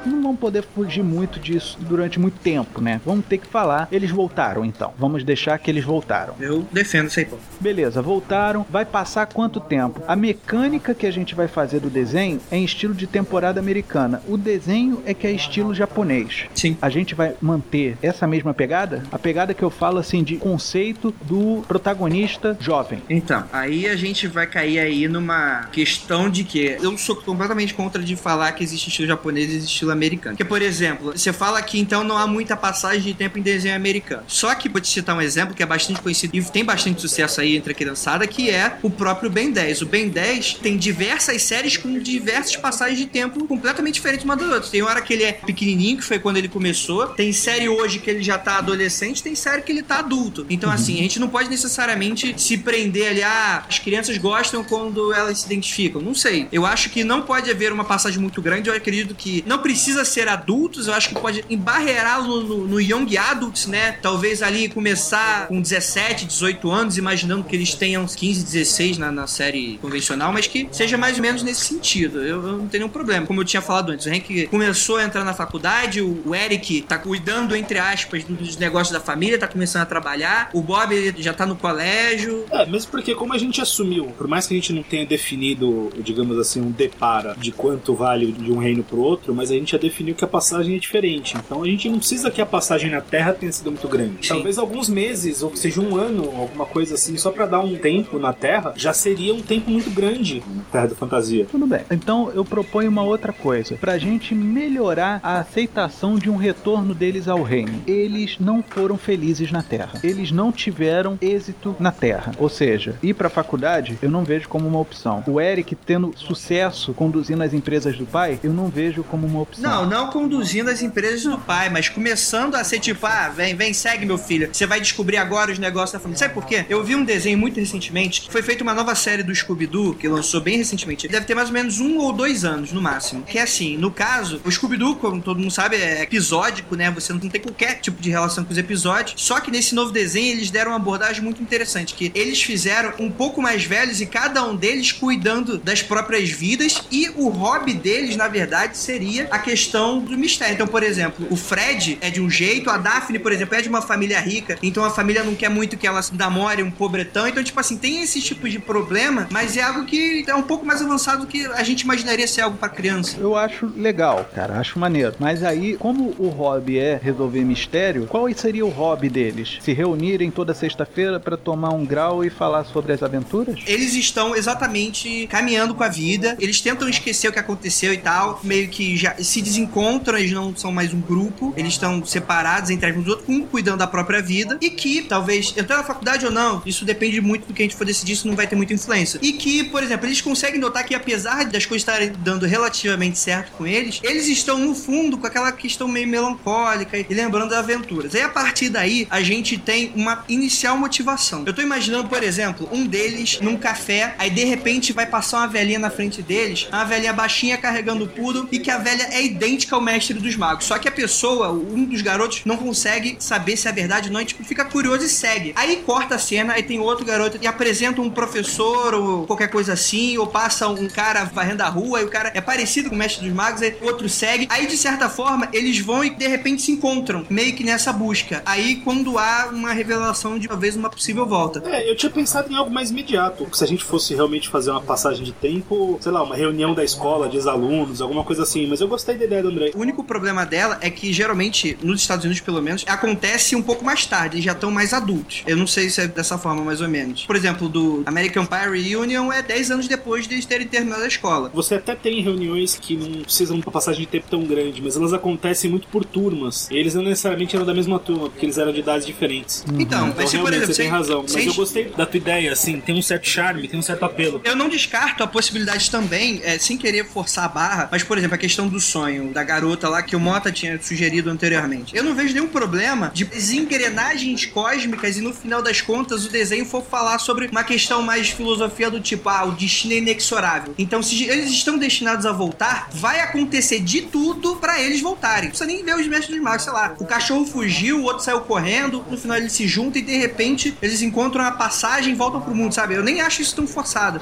[0.06, 3.02] Não vão poder fugir muito disso durante muito tempo, né?
[3.06, 3.88] Vamos ter que falar.
[3.92, 4.94] Eles voltaram, então.
[4.98, 6.36] Vamos deixar que eles voltaram.
[6.40, 7.38] Eu defendo isso aí, pô.
[7.60, 8.66] Beleza, voltaram.
[8.70, 10.02] Vai passar quanto tempo?
[10.08, 14.22] A mecânica que a gente vai fazer do desenho é em estilo de temporada americana.
[14.28, 16.46] O desenho é que é estilo japonês.
[16.54, 16.78] Sim.
[16.82, 19.04] A gente vai manter essa mesma pegada?
[19.12, 23.02] A pegada que eu falo assim de conceito do protagonista jovem.
[23.10, 28.02] Então, aí a gente vai cair aí numa questão de que eu sou completamente contra
[28.02, 30.09] de falar que existe estilo japonês e existe estilo americano.
[30.18, 33.76] Porque, por exemplo, você fala que então não há muita passagem de tempo em desenho
[33.76, 34.24] americano.
[34.28, 37.42] Só que vou te citar um exemplo que é bastante conhecido e tem bastante sucesso
[37.42, 39.82] aí entre a criançada, que é o próprio Ben 10.
[39.82, 44.48] O Ben 10 tem diversas séries com diversas passagens de tempo completamente diferentes uma das
[44.48, 44.70] outras.
[44.70, 47.08] Tem hora que ele é pequenininho, que foi quando ele começou.
[47.08, 50.46] Tem série hoje que ele já tá adolescente, tem série que ele tá adulto.
[50.50, 55.14] Então, assim, a gente não pode necessariamente se prender ali, ah, as crianças gostam quando
[55.14, 56.02] elas se identificam.
[56.02, 56.48] Não sei.
[56.52, 58.70] Eu acho que não pode haver uma passagem muito grande.
[58.70, 60.88] Eu acredito que não precisa ser adultos.
[60.88, 63.94] Eu acho que pode embarrear no, no, Young Adults, né?
[64.02, 69.28] Talvez ali começar com 17, 18 anos, imaginando que eles tenham 15, 16 na, na
[69.28, 72.22] série convencional, mas que seja mais ou menos nesse sentido.
[72.22, 73.26] Eu, eu não tenho nenhum problema.
[73.26, 76.82] Como eu tinha falado antes, o Hank começou a entrar na faculdade, o, o Eric
[76.82, 81.34] tá cuidando, entre aspas, dos negócios da família, tá começando a trabalhar, o Bob já
[81.34, 82.46] tá no colégio.
[82.52, 85.92] É, mesmo porque como a gente assumiu, por mais que a gente não tenha definido,
[86.00, 89.72] digamos assim, um depara de quanto vale de um reino pro outro, mas a gente
[89.72, 91.36] já definiu que a passagem é diferente.
[91.38, 94.26] Então a gente não precisa que a passagem na Terra tenha sido muito grande.
[94.26, 94.36] Sim.
[94.36, 98.20] Talvez alguns meses, ou seja um ano, alguma coisa assim, só pra dar um tempo
[98.20, 101.46] na Terra, já seria um tempo muito grande na Terra da Fantasia.
[101.50, 101.82] Tudo bem.
[101.92, 103.76] Então eu proponho uma outra coisa.
[103.76, 107.82] Pra gente melhorar a aceitação de um retorno deles ao reino.
[107.88, 110.00] Eles não foram felizes na Terra.
[110.04, 112.34] Eles não tiveram êxito na Terra.
[112.38, 115.24] Ou seja, ir pra faculdade eu não vejo como uma opção.
[115.28, 119.70] O Eric tendo sucesso conduzindo as empresas do pai, eu não vejo como uma opção.
[119.70, 123.74] Não, não conduzindo as empresas do pai, mas começando a ser tipo, ah, vem, vem,
[123.74, 124.50] segue meu filho.
[124.52, 126.20] Você vai descobrir agora os negócios da família.
[126.20, 126.66] Sabe por quê?
[126.70, 130.42] Eu vi um desenho muito recentemente, foi feita uma nova série do Scooby-Doo, que lançou
[130.42, 131.08] bem recentemente.
[131.08, 133.24] Deve ter mais ou menos um ou dois anos, no máximo.
[133.24, 136.92] Que é assim, no caso, o Scooby-Doo, como todo mundo sabe, é episódico, né?
[136.92, 139.22] Você não tem qualquer tipo de relação com os episódios.
[139.22, 143.10] Só que nesse novo desenho, eles deram uma abordagem muito interessante, que eles fizeram um
[143.10, 148.16] pouco mais velhos e cada um deles cuidando das próprias vidas e o hobby deles,
[148.16, 150.54] na verdade, seria a questão do mistério.
[150.54, 153.70] Então, por exemplo, o Fred é de um jeito, a Daphne, por exemplo, é de
[153.70, 157.28] uma família rica, então a família não quer muito que ela namore um pobretão.
[157.28, 160.66] Então, tipo assim, tem esse tipo de problema, mas é algo que é um pouco
[160.66, 163.18] mais avançado do que a gente imaginaria ser algo pra criança.
[163.20, 165.16] Eu acho legal, cara, acho maneiro.
[165.20, 169.58] Mas aí, como o hobby é resolver mistério, qual seria o hobby deles?
[169.62, 173.60] Se reunirem toda sexta-feira pra tomar um grau e falar sobre as aventuras?
[173.66, 178.40] Eles estão exatamente caminhando com a vida, eles tentam esquecer o que aconteceu e tal,
[178.44, 182.92] meio que já se desencontram, eles não são mais um grupo, eles estão separados entre
[182.92, 186.62] uns outros, um cuidando da própria vida, e que talvez entrar na faculdade ou não,
[186.66, 189.20] isso depende muito do que a gente for decidir, isso não vai ter muita influência.
[189.22, 193.52] E que, por exemplo, eles conseguem notar que apesar das coisas estarem dando relativamente certo
[193.52, 198.16] com eles, eles estão no fundo com aquela questão meio melancólica e lembrando aventuras.
[198.16, 201.44] Aí a partir daí a gente tem uma inicial motivação.
[201.46, 205.48] Eu tô imaginando, por exemplo, um deles num café, aí de repente vai passar uma
[205.48, 209.24] velhinha na frente deles, uma velhinha baixinha carregando o poodle e que a velha é
[209.24, 210.66] idêntica ao mestre dos magos.
[210.66, 214.22] Só que a pessoa, um dos garotos, não consegue saber se é verdade ou não,
[214.22, 215.54] e tipo, fica curioso e segue.
[215.56, 219.74] Aí corta a cena, aí tem outro garoto e apresenta um professor ou qualquer coisa
[219.74, 222.98] assim, ou passa um cara varrendo a rua e o cara é parecido com o
[222.98, 224.48] mestre dos magos, aí outro segue.
[224.50, 228.42] Aí de certa forma eles vão e de repente se encontram, meio que nessa busca.
[228.46, 231.64] Aí quando há uma revelação de talvez uma possível volta.
[231.70, 233.48] É, eu tinha pensado em algo mais imediato.
[233.54, 236.84] Se a gente fosse realmente fazer uma passagem de tempo, sei lá, uma reunião da
[236.84, 238.68] escola de ex-alunos, alguma coisa assim.
[238.68, 239.72] Mas eu gostei da ideia do André.
[239.76, 243.84] O único problema dela é que geralmente, nos Estados Unidos pelo menos, acontece um pouco
[243.84, 245.44] mais tarde, eles já estão mais adultos.
[245.48, 247.26] Eu não sei se é dessa forma, mais ou menos.
[247.26, 251.08] Por exemplo, do American Pie Reunion é 10 anos depois de eles terem terminado a
[251.08, 251.50] escola.
[251.54, 254.96] Você até tem reuniões que não precisam de uma passagem de tempo tão grande, mas
[254.96, 256.70] elas acontecem muito por turmas.
[256.72, 259.64] E eles não necessariamente eram da mesma turma, porque eles eram de idades diferentes.
[259.68, 261.26] Então, Então, mas se, por exemplo, você tem razão.
[261.32, 264.42] Mas eu gostei da tua ideia, assim, tem um certo charme, tem um certo apelo.
[264.44, 268.36] Eu não descarto a possibilidade também, é, sem querer forçar a barra, mas, por exemplo,
[268.36, 271.96] a questão do sonho da garota lá que o Mota tinha sugerido anteriormente.
[271.96, 276.66] Eu não vejo nenhum problema de engrenagens cósmicas e no final das contas o desenho
[276.66, 280.74] for falar sobre uma questão mais filosofia do tipo, ah, o destino é inexorável.
[280.78, 285.44] Então, se eles estão destinados a voltar, vai acontecer de tudo pra eles voltarem.
[285.44, 286.96] Não precisa nem ver os mestres dos magos, sei lá.
[287.00, 290.78] O cachorro fugiu, o outro saiu correndo, no final eles se juntam e de repente
[290.82, 292.96] eles encontram a passagem e voltam pro mundo, sabe?
[292.96, 294.22] Eu nem acho isso tão forçado.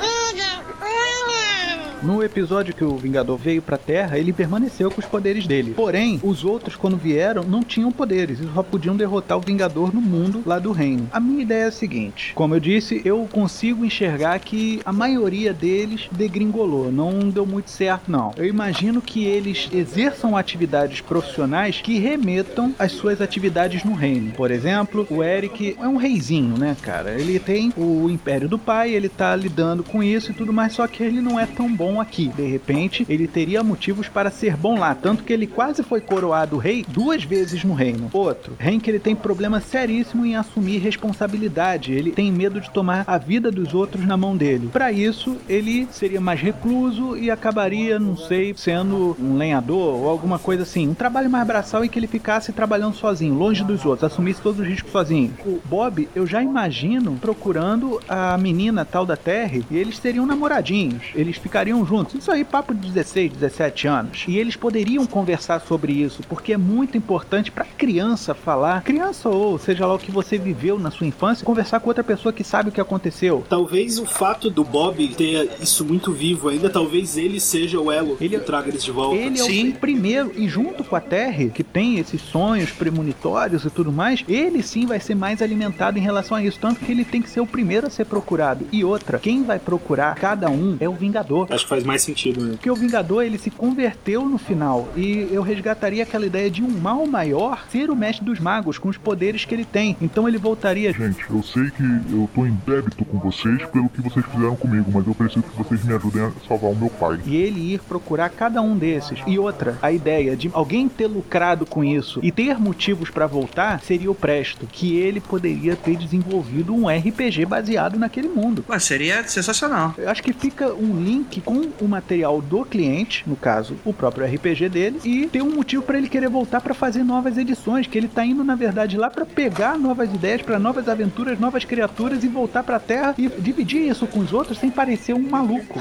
[2.01, 5.73] No episódio que o Vingador veio pra Terra, ele permaneceu com os poderes dele.
[5.75, 8.39] Porém, os outros, quando vieram, não tinham poderes.
[8.39, 11.09] Eles só podiam derrotar o Vingador no mundo lá do reino.
[11.11, 15.53] A minha ideia é a seguinte: como eu disse, eu consigo enxergar que a maioria
[15.53, 16.91] deles degringolou.
[16.91, 18.33] Não deu muito certo, não.
[18.37, 24.31] Eu imagino que eles exerçam atividades profissionais que remetam às suas atividades no reino.
[24.31, 27.19] Por exemplo, o Eric é um reizinho, né, cara?
[27.19, 30.87] Ele tem o império do pai, ele tá lidando com isso e tudo mais, só
[30.87, 32.27] que ele não é tão bom aqui.
[32.29, 36.57] De repente, ele teria motivos para ser bom lá, tanto que ele quase foi coroado
[36.57, 38.09] rei duas vezes no reino.
[38.13, 41.93] Outro, Hank ele tem problema seríssimo em assumir responsabilidade.
[41.93, 44.69] Ele tem medo de tomar a vida dos outros na mão dele.
[44.71, 50.39] Para isso, ele seria mais recluso e acabaria, não sei, sendo um lenhador ou alguma
[50.39, 54.11] coisa assim, um trabalho mais braçal em que ele ficasse trabalhando sozinho, longe dos outros,
[54.11, 55.33] assumisse todos os riscos sozinho.
[55.45, 61.03] O Bob, eu já imagino procurando a menina tal da Terry e eles seriam namoradinhos.
[61.15, 62.15] Eles ficariam juntos.
[62.15, 64.25] Isso aí, papo de 16, 17 anos.
[64.27, 69.57] E eles poderiam conversar sobre isso, porque é muito importante pra criança falar, criança ou
[69.57, 72.67] seja lá o que você viveu na sua infância, conversar com outra pessoa que sabe
[72.67, 73.45] o que aconteceu.
[73.47, 78.17] Talvez o fato do Bob ter isso muito vivo ainda, talvez ele seja o elo
[78.19, 79.15] Ele- que traga eles de volta.
[79.15, 79.69] Ele é Sim.
[79.69, 84.21] o primeiro, e junto com a Terry, que tem esses sonhos premonitórios e tudo mais,
[84.27, 86.59] ele sim vai ser mais alimentado em relação a isso.
[86.59, 88.67] Tanto que ele tem que ser o primeiro a ser procurado.
[88.69, 91.47] E outra, quem vai procurar cada um é o Vingador.
[91.49, 92.57] Acho que faz mais sentido mesmo.
[92.57, 94.56] Porque o Vingador, ele se converteu no final.
[94.95, 98.89] E eu resgataria aquela ideia de um mal maior ser o mestre dos magos, com
[98.89, 99.95] os poderes que ele tem.
[100.01, 100.91] Então ele voltaria.
[100.91, 104.91] Gente, eu sei que eu tô em débito com vocês pelo que vocês fizeram comigo,
[104.93, 107.19] mas eu preciso que vocês me ajudem a salvar o meu pai.
[107.25, 109.19] E ele ir procurar cada um desses.
[109.27, 113.81] E outra, a ideia de alguém ter lucrado com isso e ter motivos para voltar
[113.81, 118.65] seria o Presto, que ele poderia ter desenvolvido um RPG baseado naquele mundo.
[118.69, 119.93] Ué, seria sensacional.
[119.97, 124.25] Eu acho que fica um link com o material do cliente, no caso, o próprio
[124.25, 127.97] RPG dele, e tem um motivo para ele querer voltar para fazer novas edições, que
[127.97, 132.23] ele tá indo na verdade lá para pegar novas ideias, para novas aventuras, novas criaturas
[132.23, 135.79] e voltar para Terra e dividir isso com os outros sem parecer um maluco.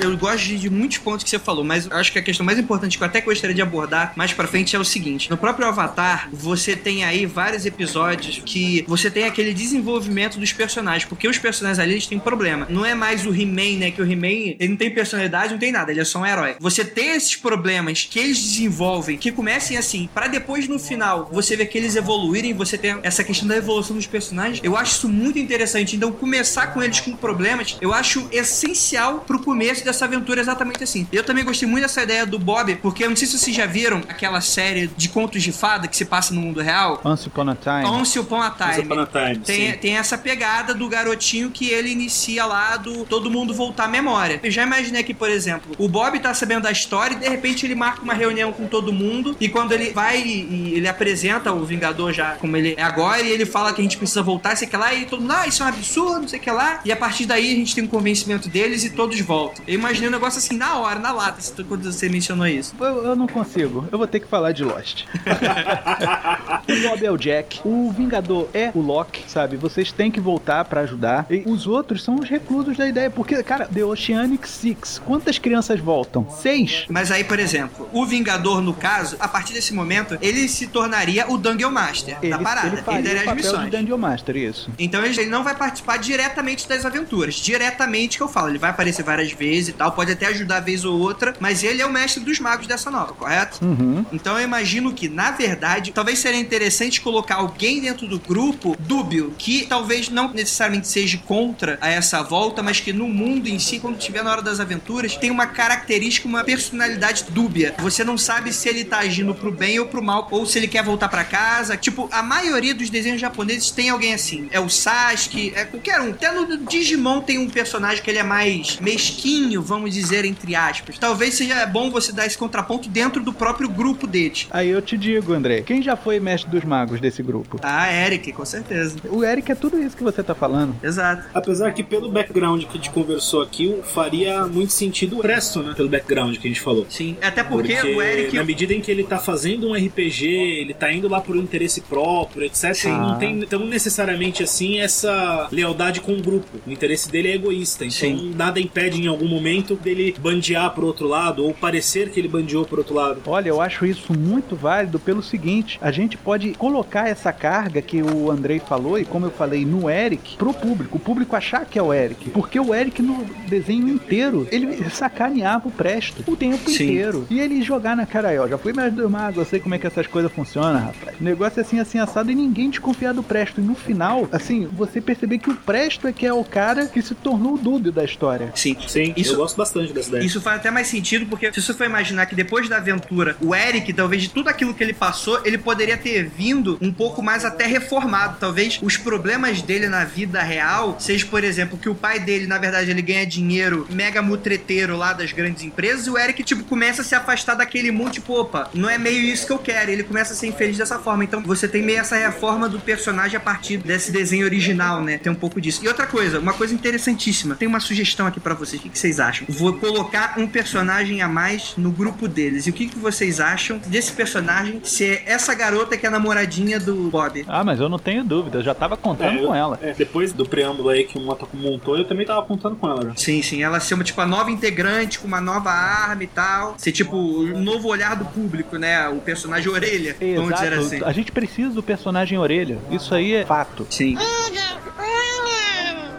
[0.00, 2.96] Eu gosto de, muitos pontos que você falou, mas acho que a questão mais importante
[2.96, 6.28] que eu até gostaria de abordar mais pra frente é o seguinte: no próprio Avatar,
[6.32, 11.78] você tem aí vários episódios que você tem aquele desenvolvimento dos personagens, porque os personagens
[11.78, 12.66] ali eles têm um problema.
[12.70, 13.90] Não é mais o He-Man, né?
[13.90, 16.56] Que o He-Man ele não tem personalidade, não tem nada, ele é só um herói.
[16.60, 21.56] Você tem esses problemas que eles desenvolvem, que comecem assim, para depois no final você
[21.56, 24.60] ver que eles evoluírem, você tem essa questão da evolução dos personagens.
[24.62, 25.96] Eu acho isso muito interessante.
[25.96, 31.06] Então, começar com eles com problemas, eu acho essencial pro começo dessa aventura exatamente assim.
[31.12, 33.66] Eu também gostei muito dessa ideia do Bob, porque eu não sei se vocês já
[33.66, 37.00] viram aquela série de contos de fada que se passa no mundo real.
[37.04, 37.84] Once Upon a Time.
[37.84, 38.70] Once Upon a Time.
[38.70, 39.78] Once Upon a Time, tem, sim.
[39.78, 44.40] tem essa pegada do garotinho que ele inicia lá do todo mundo voltar à memória.
[44.42, 47.64] Eu já imaginei que, por exemplo, o Bob tá sabendo da história e de repente
[47.64, 51.64] ele marca uma reunião com todo mundo e quando ele vai e ele apresenta o
[51.64, 54.68] Vingador já como ele é agora e ele fala que a gente precisa voltar, sei
[54.68, 56.80] que lá, e todo mundo, ah, isso é um absurdo, sei que lá.
[56.84, 59.64] E a partir daí a gente tem um convencimento deles e todos voltam.
[59.66, 62.74] Eu imaginei um negócio assim na hora, na lata, quando você mencionou isso.
[62.80, 63.86] Eu, eu não consigo.
[63.90, 65.04] Eu vou ter que falar de Lost.
[66.68, 67.60] o Bob é o Jack.
[67.64, 69.56] O Vingador é o Loki, sabe?
[69.56, 71.26] Vocês têm que voltar pra ajudar.
[71.30, 73.10] E os outros são os reclusos da ideia.
[73.10, 75.00] Porque, cara, The Oceanic Six.
[75.04, 76.28] Quantas crianças voltam?
[76.30, 76.86] Seis?
[76.88, 81.30] Mas aí, por exemplo, o Vingador, no caso, a partir desse momento, ele se tornaria
[81.30, 82.68] o Dungeon Master Ele, da parada.
[82.68, 83.70] ele faria daria o as missões.
[83.70, 84.70] Dungeon Master, isso.
[84.78, 87.34] Então ele ele não vai participar diretamente das aventuras.
[87.34, 88.48] Diretamente que eu falo.
[88.48, 89.92] Ele vai aparecer várias vezes e tal.
[89.92, 91.34] Pode até ajudar vez ou outra.
[91.40, 93.64] Mas ele é o mestre dos magos dessa nova, correto?
[93.64, 94.04] Uhum.
[94.12, 99.34] Então eu imagino que, na verdade, talvez seria interessante colocar alguém dentro do grupo dúbio,
[99.38, 103.78] que talvez não necessariamente seja contra a essa volta, mas que no mundo em si,
[103.78, 107.74] quando estiver na hora das aventuras, tem uma característica, uma personalidade dúbia.
[107.78, 110.68] Você não sabe se ele tá agindo pro bem ou pro mal, ou se ele
[110.68, 111.76] quer voltar pra casa.
[111.76, 114.48] Tipo, a maioria dos desenhos japoneses tem alguém assim.
[114.50, 116.10] É o Sasuke, é qualquer um.
[116.10, 120.98] Até no Digimon tem um personagem que ele é mais mesquinho, vamos dizer, entre aspas.
[120.98, 124.46] Talvez seja bom você dar esse contraponto dentro do próprio grupo deles.
[124.50, 125.62] Aí eu te digo, André.
[125.62, 127.58] Quem já foi mestre dos magos desse grupo?
[127.62, 128.96] Ah, Eric, com certeza.
[129.10, 130.74] O Eric é tudo isso que você tá falando.
[130.82, 131.24] Exato.
[131.34, 135.74] Apesar que pelo background que a gente conversou aqui, faria muito sentido o Presto, né?
[135.76, 136.86] Pelo background que a gente falou.
[136.88, 137.16] Sim.
[137.22, 138.36] Até porque, Porque o Eric.
[138.36, 141.40] na medida em que ele tá fazendo um RPG, ele tá indo lá por um
[141.40, 142.74] interesse próprio, etc.
[142.74, 142.90] Sim.
[142.92, 146.46] Não tem tão necessariamente assim essa lealdade com o grupo.
[146.66, 147.84] O interesse dele é egoísta.
[147.84, 148.32] Então Sim.
[148.36, 149.47] nada impede em algum momento
[149.82, 153.20] dele bandear pro outro lado, ou parecer que ele bandeou pro outro lado.
[153.26, 158.02] Olha, eu acho isso muito válido pelo seguinte: a gente pode colocar essa carga que
[158.02, 160.96] o Andrei falou, e como eu falei, no Eric, pro público.
[160.96, 162.30] O público achar que é o Eric.
[162.30, 166.84] Porque o Eric, no desenho inteiro, ele sacaneava o Presto o tempo Sim.
[166.84, 167.26] inteiro.
[167.30, 168.46] E ele jogar na cara aí, ó.
[168.46, 171.16] Já fui mestre do mago, eu sei como é que essas coisas funcionam, rapaz.
[171.20, 173.60] O negócio é assim, assim, assado, e ninguém desconfiar do Presto.
[173.60, 177.00] E no final, assim, você perceber que o Presto é que é o cara que
[177.00, 178.52] se tornou o dúbio da história.
[178.54, 178.76] Sim.
[178.86, 180.24] Sim, Isso- gosto bastante dessa ideia.
[180.24, 183.54] Isso faz até mais sentido, porque se você for imaginar que depois da aventura, o
[183.54, 187.44] Eric, talvez de tudo aquilo que ele passou, ele poderia ter vindo um pouco mais
[187.44, 188.36] até reformado.
[188.38, 192.58] Talvez os problemas dele na vida real seja, por exemplo, que o pai dele, na
[192.58, 197.02] verdade, ele ganha dinheiro mega mutreteiro lá das grandes empresas, e o Eric, tipo, começa
[197.02, 199.90] a se afastar daquele mundo, tipo, opa, não é meio isso que eu quero.
[199.90, 201.24] Ele começa a ser infeliz dessa forma.
[201.24, 205.18] Então você tem meio essa reforma do personagem a partir desse desenho original, né?
[205.18, 205.84] Tem um pouco disso.
[205.84, 207.54] E outra coisa, uma coisa interessantíssima.
[207.54, 208.80] Tem uma sugestão aqui pra vocês.
[208.80, 209.27] O que, que vocês acham?
[209.48, 212.66] Vou colocar um personagem a mais no grupo deles.
[212.66, 216.78] E o que, que vocês acham desse personagem ser essa garota que é a namoradinha
[216.80, 217.44] do Bob?
[217.48, 219.78] Ah, mas eu não tenho dúvida, eu já tava contando É, eu- com ela.
[219.82, 223.02] é, depois do preâmbulo aí que o Motoku montou, eu também tava contando com ela.
[223.04, 223.16] já.
[223.16, 223.62] Sim, sim.
[223.62, 226.74] Ela ser uma, tipo, a nova integrante com uma nova arma e tal.
[226.78, 229.08] Ser, tipo, o novo olhar do público, né?
[229.08, 230.86] O personagem orelha, vamos dizer Exato.
[230.94, 231.04] assim.
[231.04, 232.78] A gente precisa do personagem orelha.
[232.90, 233.86] Isso aí é fato.
[233.90, 234.16] Sim.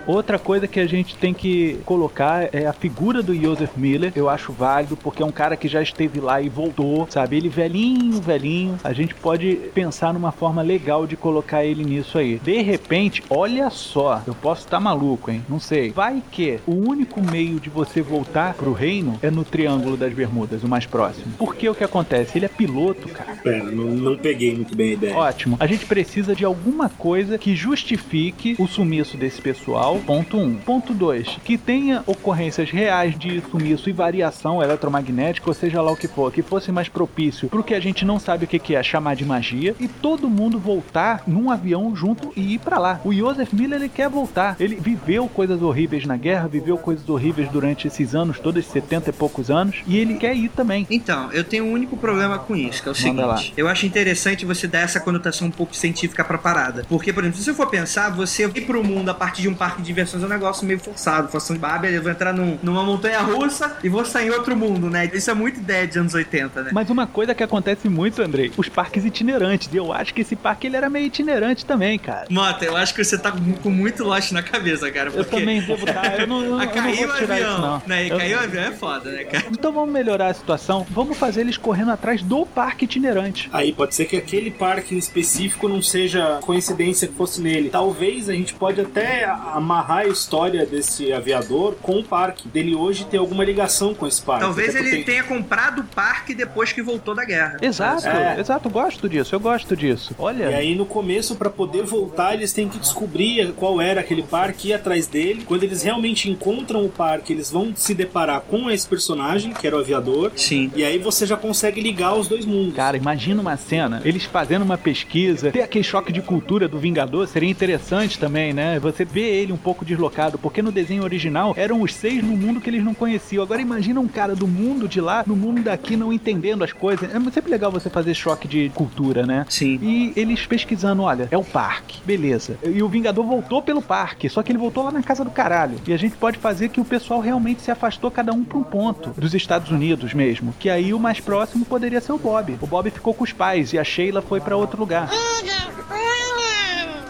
[0.08, 4.12] Outra coisa que a gente tem que colocar é a figura do Joseph Miller.
[4.16, 7.38] Eu acho válido, porque é um cara que já esteve lá e voltou, sabe?
[7.38, 8.78] Ele velhinho, velhinho.
[8.84, 12.40] A gente pode pensar numa forma legal de colocar ele nisso aí.
[12.40, 15.44] De repente, olha só, eu posso estar maluco, hein?
[15.48, 15.92] Não sei.
[15.92, 20.64] Vai que o único meio de você voltar pro reino é no Triângulo das Bermudas,
[20.64, 21.34] o mais próximo.
[21.38, 22.38] Porque o que acontece?
[22.38, 23.36] Ele é piloto, cara.
[23.44, 25.16] Pera, não, não peguei muito bem a ideia.
[25.16, 25.58] Ótimo.
[25.60, 29.99] A gente precisa de alguma coisa que justifique o sumiço desse pessoal.
[30.06, 30.42] Ponto 1.
[30.42, 30.56] Um.
[30.56, 31.40] Ponto 2.
[31.44, 36.32] Que tenha ocorrências reais de sumiço e variação eletromagnética, ou seja lá o que for,
[36.32, 39.16] que fosse mais propício pro que a gente não sabe o que, que é chamar
[39.16, 43.02] de magia e todo mundo voltar num avião junto e ir para lá.
[43.04, 44.56] O Joseph Miller ele quer voltar.
[44.60, 49.14] Ele viveu coisas horríveis na guerra, viveu coisas horríveis durante esses anos, todos 70 e
[49.14, 50.86] poucos anos, e ele quer ir também.
[50.90, 53.38] Então, eu tenho um único problema com isso, que é o Manda lá.
[53.38, 53.54] seguinte.
[53.58, 56.86] Eu acho interessante você dar essa conotação um pouco científica pra parada.
[56.88, 59.54] Porque, por exemplo, se você for pensar, você ir pro mundo a partir de um
[59.54, 61.30] parque de diversões é um negócio meio forçado.
[61.30, 64.56] Forçação de barba, eu vou entrar num- numa montanha russa e vou sair em outro
[64.56, 65.10] mundo, né?
[65.14, 66.72] Isso é muito ideia de anos 80, né?
[66.74, 69.70] Mas uma coisa que acontece muito, Andrei, os parques itinerantes.
[69.72, 72.28] E eu acho que esse parque ele era meio itinerante também, cara.
[72.30, 75.10] Mota, eu acho que você tá com muito lost na cabeça, cara.
[75.10, 75.40] Eu Porque...
[75.40, 76.20] também devo estar.
[76.20, 77.82] Eu não, eu, não- Ah, eu não caiu vou o tirar avião, isso, não.
[77.88, 78.08] né?
[78.08, 79.46] Eu- caiu o avião é foda, né, cara?
[79.52, 80.86] Então vamos melhorar a situação.
[80.90, 83.50] Vamos fazer eles correndo atrás do parque itinerante.
[83.54, 87.70] Aí pode ser que aquele parque em específico não seja coincidência que fosse nele.
[87.70, 89.26] Talvez a gente pode até
[89.70, 92.48] amarrar a história desse aviador com o parque.
[92.48, 94.44] Dele hoje ter alguma ligação com esse parque.
[94.44, 97.58] Talvez ele porque- tenha comprado o parque depois que voltou da guerra.
[97.62, 98.40] Exato, É.
[98.40, 98.68] exato.
[98.68, 100.16] Eu gosto disso, eu gosto disso.
[100.18, 100.46] Olha.
[100.50, 104.70] E aí no começo, pra poder voltar, eles têm que descobrir qual era aquele parque,
[104.70, 105.44] ir atrás dele.
[105.46, 109.76] Quando eles realmente encontram o parque, eles vão se deparar com esse personagem, que era
[109.76, 110.32] o aviador.
[110.36, 110.72] Sim.
[110.76, 112.74] E aí você já consegue ligar os dois mundos.
[112.76, 117.28] Cara, imagina uma cena, eles fazendo uma pesquisa, ter aquele choque de cultura do Vingador
[117.28, 118.80] seria interessante também, né?
[118.80, 122.60] Você vê ele um pouco deslocado, porque no desenho original eram os seis no mundo
[122.60, 123.44] que eles não conheciam.
[123.44, 127.10] Agora imagina um cara do mundo de lá, no mundo daqui, não entendendo as coisas.
[127.14, 129.46] É sempre legal você fazer choque de cultura, né?
[129.50, 129.80] Sim.
[129.82, 132.58] E eles pesquisando, olha, é o parque, beleza.
[132.64, 135.80] E o Vingador voltou pelo parque, só que ele voltou lá na casa do caralho.
[135.88, 138.64] E a gente pode fazer que o pessoal realmente se afastou cada um para um
[138.64, 140.54] ponto, dos Estados Unidos mesmo.
[140.60, 142.58] Que aí o mais próximo poderia ser o Bob.
[142.62, 145.10] O Bob ficou com os pais e a Sheila foi para outro lugar.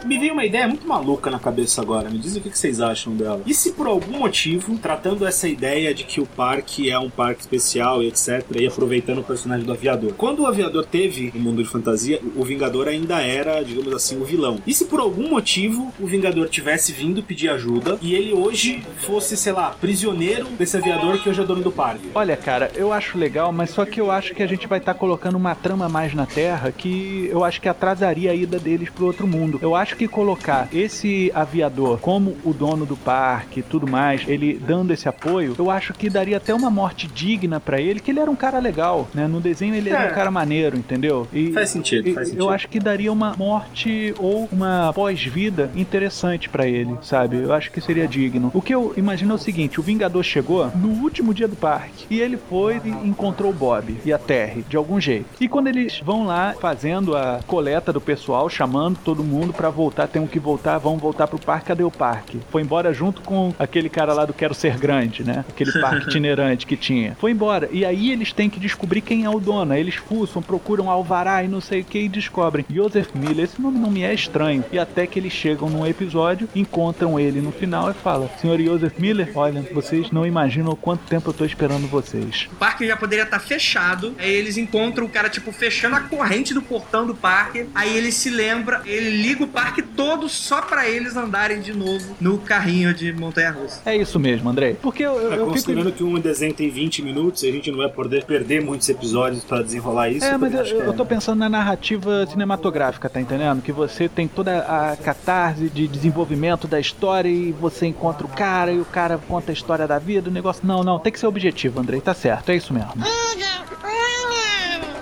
[0.09, 2.09] Me veio uma ideia muito maluca na cabeça agora.
[2.09, 3.43] Me dizem o que vocês acham dela.
[3.45, 7.41] E se por algum motivo, tratando essa ideia de que o parque é um parque
[7.41, 10.13] especial e etc, e aproveitando o personagem do aviador.
[10.13, 14.25] Quando o aviador teve no mundo de fantasia, o Vingador ainda era, digamos assim, o
[14.25, 14.59] vilão.
[14.65, 19.37] E se por algum motivo o Vingador tivesse vindo pedir ajuda e ele hoje fosse,
[19.37, 22.09] sei lá, prisioneiro desse aviador que hoje é dono do parque?
[22.15, 24.95] Olha, cara, eu acho legal, mas só que eu acho que a gente vai estar
[24.95, 29.05] colocando uma trama mais na Terra que eu acho que atrasaria a ida deles pro
[29.05, 29.59] outro mundo.
[29.61, 34.53] Eu acho que colocar esse aviador como o dono do parque e tudo mais, ele
[34.57, 38.19] dando esse apoio, eu acho que daria até uma morte digna pra ele, que ele
[38.21, 39.27] era um cara legal, né?
[39.27, 40.11] No desenho ele era É.
[40.11, 41.27] um cara maneiro, entendeu?
[41.33, 42.41] E Faz sentido, e- faz sentido.
[42.45, 47.35] Eu acho que daria uma morte ou uma pós-vida interessante pra ele, sabe?
[47.37, 48.51] Eu acho que seria digno.
[48.53, 52.05] O que eu imagino é o seguinte: o Vingador chegou no último dia do parque
[52.09, 55.25] e ele foi e encontrou o Bob e a Terry de algum jeito.
[55.41, 59.88] E quando eles vão lá fazendo a coleta do pessoal, chamando todo mundo pra voltar,
[59.91, 61.67] tem que voltar, vão voltar pro parque.
[61.67, 62.39] Cadê o parque?
[62.49, 65.45] Foi embora junto com aquele cara lá do Quero Ser Grande, né?
[65.47, 67.15] Aquele parque itinerante que tinha.
[67.19, 67.69] Foi embora.
[67.71, 69.73] E aí eles têm que descobrir quem é o dono.
[69.73, 72.65] Eles fuçam, procuram alvará e não sei o que e descobrem.
[72.69, 74.63] Joseph Miller, esse nome não me é estranho.
[74.71, 78.97] E até que eles chegam num episódio, encontram ele no final e falam: Senhor Joseph
[78.97, 82.47] Miller, olha, vocês não imaginam o quanto tempo eu tô esperando vocês.
[82.51, 84.15] O parque já poderia estar fechado.
[84.17, 87.67] Aí eles encontram o cara, tipo, fechando a corrente do portão do parque.
[87.73, 92.15] Aí ele se lembra, ele liga o parque todo só pra eles andarem de novo
[92.19, 93.81] no carrinho de montanha russa.
[93.85, 94.75] É isso mesmo, Andrei.
[94.81, 95.51] Porque eu, eu, É, eu fico.
[95.51, 98.87] considerando que um desenho tem 20 minutos e a gente não vai poder perder muitos
[98.89, 100.25] episódios pra desenrolar isso.
[100.25, 103.61] É, mas eu, que eu tô pensando na narrativa cinematográfica, tá entendendo?
[103.61, 108.71] Que você tem toda a catarse de desenvolvimento da história e você encontra o cara
[108.71, 110.65] e o cara conta a história da vida, o negócio.
[110.65, 112.93] Não, não, tem que ser objetivo, Andrei, tá certo, é isso mesmo.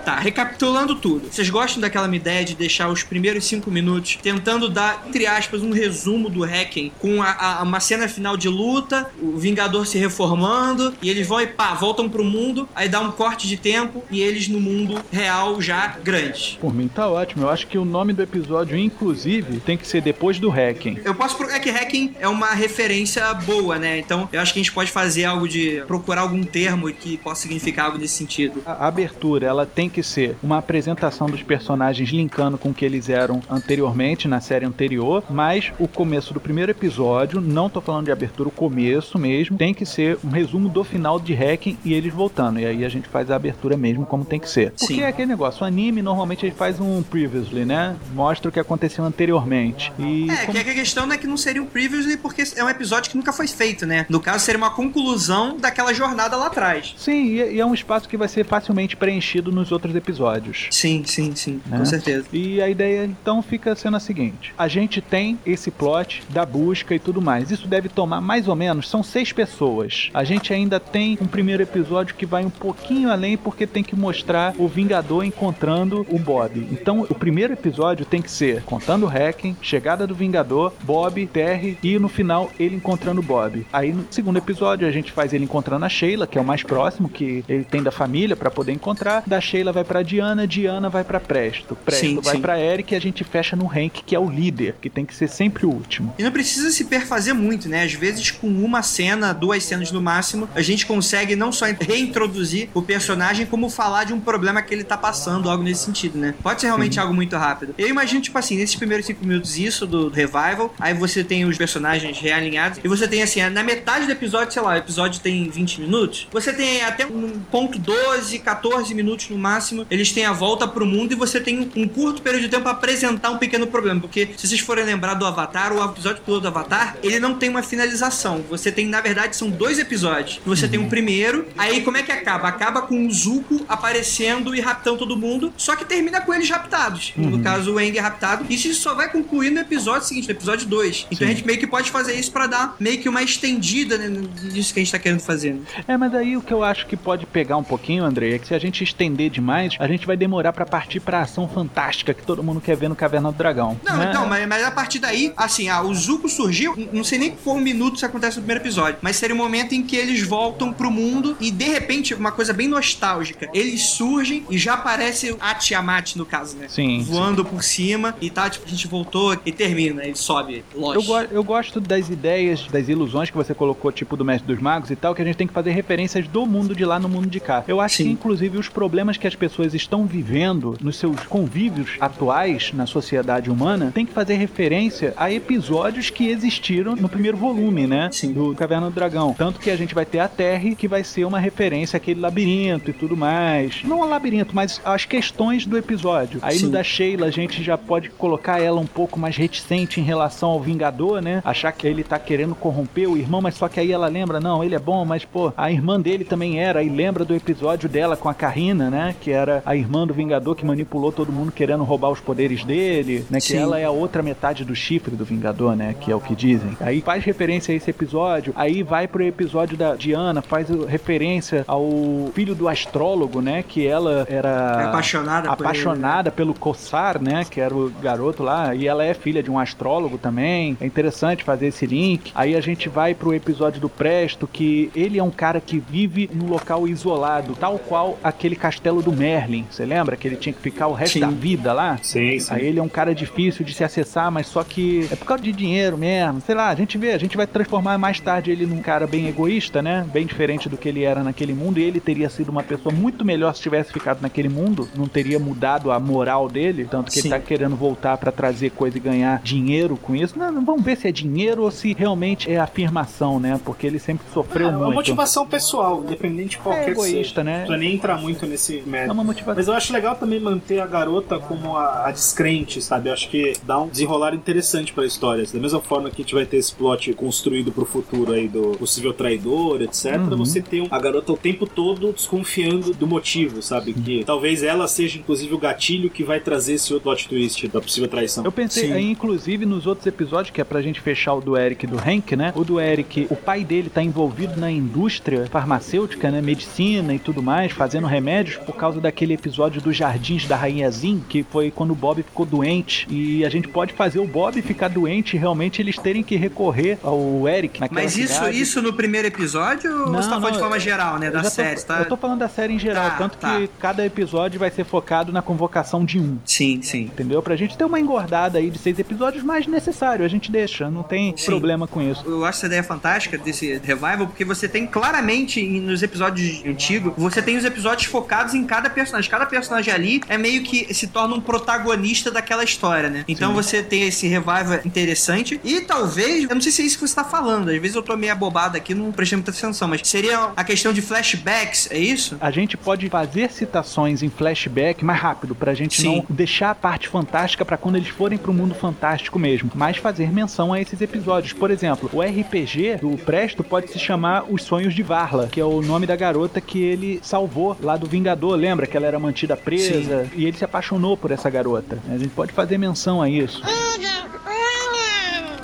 [0.07, 1.27] Tá, recapitulando tudo.
[1.29, 5.71] Vocês gostam daquela ideia de deixar os primeiros cinco minutos tentando dar, entre aspas, um
[5.71, 10.93] resumo do Hacken com a, a- uma cena final de luta, o Vingador se reformando,
[11.01, 14.21] e eles vão e pá, voltam pro mundo, aí dá um corte de tempo e
[14.21, 16.57] eles no mundo real já grandes.
[16.61, 17.43] Por mim tá ótimo.
[17.43, 21.01] Eu acho que o nome do episódio, inclusive, tem que ser depois do Hacking.
[21.03, 21.43] Eu posso.
[21.43, 23.99] É que hacking é uma referência boa, né?
[23.99, 25.83] Então eu acho que a gente pode fazer algo de.
[25.85, 28.63] procurar algum termo que possa significar algo nesse sentido.
[28.65, 32.85] A abertura, ela tem que que ser uma apresentação dos personagens linkando com o que
[32.85, 38.05] eles eram anteriormente, na série anterior, mas o começo do primeiro episódio, não tô falando
[38.05, 41.95] de abertura, o começo mesmo, tem que ser um resumo do final de Hacking e
[41.95, 42.59] eles voltando.
[42.59, 44.69] E aí a gente faz a abertura mesmo como tem que ser.
[44.71, 45.01] Porque Sim.
[45.01, 47.95] é aquele negócio, o anime normalmente ele faz um previously, né?
[48.13, 49.91] Mostra o que aconteceu anteriormente.
[49.97, 52.69] E É, como- que a questão é que não seria um previously porque é um
[52.69, 54.05] episódio que nunca foi feito, né?
[54.09, 56.93] No caso, seria uma conclusão daquela jornada lá atrás.
[56.97, 60.67] Sim, e é um espaço que vai ser facilmente preenchido nos outros episódios.
[60.71, 61.77] Sim, sim, sim, né?
[61.77, 62.27] com certeza.
[62.31, 66.95] E a ideia então fica sendo a seguinte: a gente tem esse plot da busca
[66.95, 67.51] e tudo mais.
[67.51, 70.09] Isso deve tomar mais ou menos, são seis pessoas.
[70.13, 73.95] A gente ainda tem um primeiro episódio que vai um pouquinho além porque tem que
[73.95, 76.67] mostrar o Vingador encontrando o Bob.
[76.71, 81.77] Então o primeiro episódio tem que ser contando o Hacking, chegada do Vingador, Bob, Terry
[81.83, 83.65] e no final ele encontrando o Bob.
[83.71, 86.63] Aí no segundo episódio a gente faz ele encontrando a Sheila, que é o mais
[86.63, 89.23] próximo que ele tem da família pra poder encontrar.
[89.25, 91.75] Da Sheila vai pra Diana, Diana vai pra Presto.
[91.75, 92.41] Presto Sim, vai sim.
[92.41, 95.13] pra Eric e a gente fecha no Hank, que é o líder, que tem que
[95.13, 96.13] ser sempre o último.
[96.17, 97.83] E não precisa se perfazer muito, né?
[97.83, 102.69] Às vezes, com uma cena, duas cenas no máximo, a gente consegue não só reintroduzir
[102.73, 106.33] o personagem, como falar de um problema que ele tá passando, algo nesse sentido, né?
[106.41, 107.75] Pode ser realmente algo muito rápido.
[107.77, 111.57] Eu imagino, tipo assim, nesses primeiros cinco minutos, isso do revival, aí você tem os
[111.57, 115.49] personagens realinhados, e você tem, assim, na metade do episódio, sei lá, o episódio tem
[115.49, 120.33] 20 minutos, você tem até um ponto 12, 14 minutos no máximo, eles têm a
[120.33, 123.67] volta pro mundo e você tem um, curto período de tempo pra apresentar um pequeno
[123.67, 127.35] problema, porque se vocês forem lembrar do Avatar, o episódio piloto do Avatar, ele não
[127.35, 128.43] tem uma finalização.
[128.49, 130.39] Você tem, na verdade, são dois episódios.
[130.45, 132.47] Você tem um primeiro, aí como é que acaba?
[132.47, 137.13] Acaba com o Zuko aparecendo e raptando todo mundo, só que termina com eles raptados.
[137.15, 138.45] No caso, o Aang é raptado.
[138.49, 141.07] Isso só vai concluir no episódio seguinte, no episódio 2.
[141.11, 144.07] Então a gente meio que pode fazer isso pra dar meio que uma estendida né,
[144.53, 145.53] nisso que a gente tá querendo fazer.
[145.53, 145.61] né?
[145.87, 148.47] É, mas aí o que eu acho que pode pegar um pouquinho, André, é que
[148.47, 149.46] se a gente estender demais,
[149.79, 152.95] a gente vai demorar pra partir pra ação fantástica que todo mundo quer ver no
[152.95, 153.79] Caverna do Dragão.
[153.83, 154.07] Não, né?
[154.09, 157.53] então, mas, mas a partir daí, assim, ah, o Zuko surgiu, não sei nem for
[157.55, 160.71] um minuto isso acontece no primeiro episódio, mas seria o momento em que eles voltam
[160.73, 165.53] pro mundo e de repente, uma coisa bem nostálgica, eles surgem e já aparece a
[165.55, 166.67] Tiamat, no caso, né?
[166.69, 170.79] Sim, Voando por cima e tá, tipo, a gente voltou e termina, ele sobe, Eu,
[170.81, 171.05] lógico.
[171.05, 174.89] go- eu gosto das ideias, das ilusões que você colocou, tipo do Mestre dos Magos
[174.91, 177.27] e tal, que a gente tem que fazer referências do mundo de lá no mundo
[177.27, 177.63] de cá.
[177.67, 178.03] Eu acho Sim.
[178.05, 183.49] que, inclusive, os problemas que as pessoas estão vivendo nos seus convívios atuais na sociedade
[183.49, 188.09] humana tem que fazer referência a episódios que existiram no primeiro volume, né?
[188.11, 188.33] Sim.
[188.33, 189.33] Do Caverna do Dragão.
[189.37, 192.89] Tanto que a gente vai ter a Terra, que vai ser uma referência àquele labirinto
[192.89, 193.83] e tudo mais.
[193.83, 196.39] Não ao labirinto, mas às questões do episódio.
[196.41, 196.71] Aí no Sim.
[196.71, 200.61] da Sheila, a gente já pode colocar ela um pouco mais reticente em relação ao
[200.61, 201.41] Vingador, né?
[201.45, 204.63] Achar que ele tá querendo corromper o irmão, mas só que aí ela lembra, não,
[204.63, 206.83] ele é bom, mas pô, a irmã dele também era.
[206.83, 209.15] E lembra do episódio dela com a Carrina, né?
[209.27, 213.25] Que era a irmã do Vingador que manipulou todo mundo querendo roubar os poderes dele,
[213.29, 213.41] né?
[213.41, 213.57] Que Sim.
[213.57, 215.93] ela é a outra metade do chifre do Vingador, né?
[215.99, 216.77] Que é o que dizem.
[216.79, 222.31] Aí faz referência a esse episódio, aí vai pro episódio da Diana, faz referência ao
[222.33, 223.65] filho do astrólogo, né?
[223.67, 227.43] Que ela era É apaixonada apaixonada pelo Kossar, né?
[227.43, 230.77] Que era o garoto lá, e ela é filha de um astrólogo também.
[230.79, 232.31] É interessante fazer esse link.
[232.33, 236.29] Aí a gente vai pro episódio do Presto, que ele é um cara que vive
[236.33, 239.65] num local isolado, tal qual aquele castelo do Merlin.
[239.69, 241.19] Você lembra que ele tinha que ficar o resto Sim.
[241.21, 241.97] da vida lá?
[242.01, 242.53] Sim, sim.
[242.53, 245.43] Aí ele é um cara difícil de se acessar, mas só que é por causa
[245.43, 246.41] de dinheiro mesmo.
[246.41, 249.27] Sei lá, a gente vê, a gente vai transformar mais tarde ele num cara bem
[249.27, 250.05] egoísta, né?
[250.11, 251.79] Bem diferente do que ele era naquele mundo.
[251.79, 254.87] E ele teria sido uma pessoa muito melhor se tivesse ficado naquele mundo.
[254.95, 256.85] Não teria mudado a moral dele.
[256.89, 257.27] Tanto que Sim.
[257.27, 260.37] ele tá querendo voltar pra trazer coisa e ganhar dinheiro com isso.
[260.37, 263.59] Não, vamos ver se é dinheiro ou se realmente é afirmação, né?
[263.63, 264.95] Porque ele sempre sofreu É uma muito.
[264.95, 267.43] motivação pessoal, independente de qualquer É que egoísta, seja.
[267.43, 267.65] né?
[267.67, 269.55] Não nem entrar muito nesse É uma motivação.
[269.55, 273.09] Mas eu acho legal também manter a garota como a, a descrente, sabe?
[273.09, 275.45] Eu acho que dá um desenrolar interessante pra história.
[275.51, 278.77] Da mesma forma que a gente vai ter esse plot construído pro futuro aí do
[278.77, 280.17] possível traidor, etc.
[280.17, 280.37] Uhum.
[280.37, 283.93] Você tem a garota o tempo todo desconfiando do motivo, sabe?
[283.93, 287.81] Que talvez ela seja, inclusive, o gatilho que vai trazer esse outro plot twist da
[287.81, 288.43] possível traição.
[288.43, 291.85] Eu pensei aí, inclusive, nos outros episódios, que é pra gente fechar o do Eric
[291.85, 292.51] e do Hank, né?
[292.55, 296.41] O do Eric, o pai dele tá envolvido na indústria farmacêutica, né?
[296.41, 301.23] Medicina e tudo mais, fazendo remédios por causa daquele episódio dos Jardins da Rainha Zin,
[301.27, 303.07] que foi quando o Bob ficou doente.
[303.09, 306.97] E a gente pode fazer o Bob ficar doente e realmente eles terem que recorrer
[307.03, 308.59] ao Eric naquela Mas isso, cidade.
[308.61, 311.29] isso no primeiro episódio ou Não, você tá falando não, de forma eu- geral, né?
[311.31, 311.99] Da já tô- série, tá?
[311.99, 313.57] Eu tô falando da série em geral, Tá, tanto tá.
[313.59, 316.37] que cada episódio vai ser focado na convocação de um.
[316.45, 317.01] Sim, sim.
[317.03, 317.41] Entendeu?
[317.41, 321.03] Pra gente ter uma engordada aí de seis episódios, mas necessário, a gente deixa, não
[321.03, 321.45] tem Sim.
[321.47, 322.23] problema com isso.
[322.25, 327.41] Eu acho essa ideia fantástica desse revival, porque você tem claramente nos episódios antigos, você
[327.41, 329.31] tem os episódios focados em cada cada personagem.
[329.31, 333.25] Cada personagem ali é meio que se torna um protagonista daquela história, né?
[333.27, 333.55] Então Sim.
[333.55, 337.15] você tem esse revival interessante e talvez, eu não sei se é isso que você
[337.15, 340.51] tá falando, às vezes eu tô meio abobado aqui, não prestei muita atenção, mas seria
[340.55, 342.37] a questão de flashbacks, é isso?
[342.39, 346.17] A gente pode fazer citações em flashback mais rápido, pra gente Sim.
[346.17, 350.31] não deixar a parte fantástica para quando eles forem pro mundo fantástico mesmo, mas fazer
[350.31, 351.53] menção a esses episódios.
[351.53, 355.65] Por exemplo, o RPG do Presto pode se chamar Os Sonhos de Varla, que é
[355.65, 358.55] o nome da garota que ele salvou lá do Vingador.
[358.55, 360.31] Lembra que ela era mantida presa Sim.
[360.35, 361.97] e ele se apaixonou por essa garota.
[362.09, 363.61] A gente pode fazer menção a isso.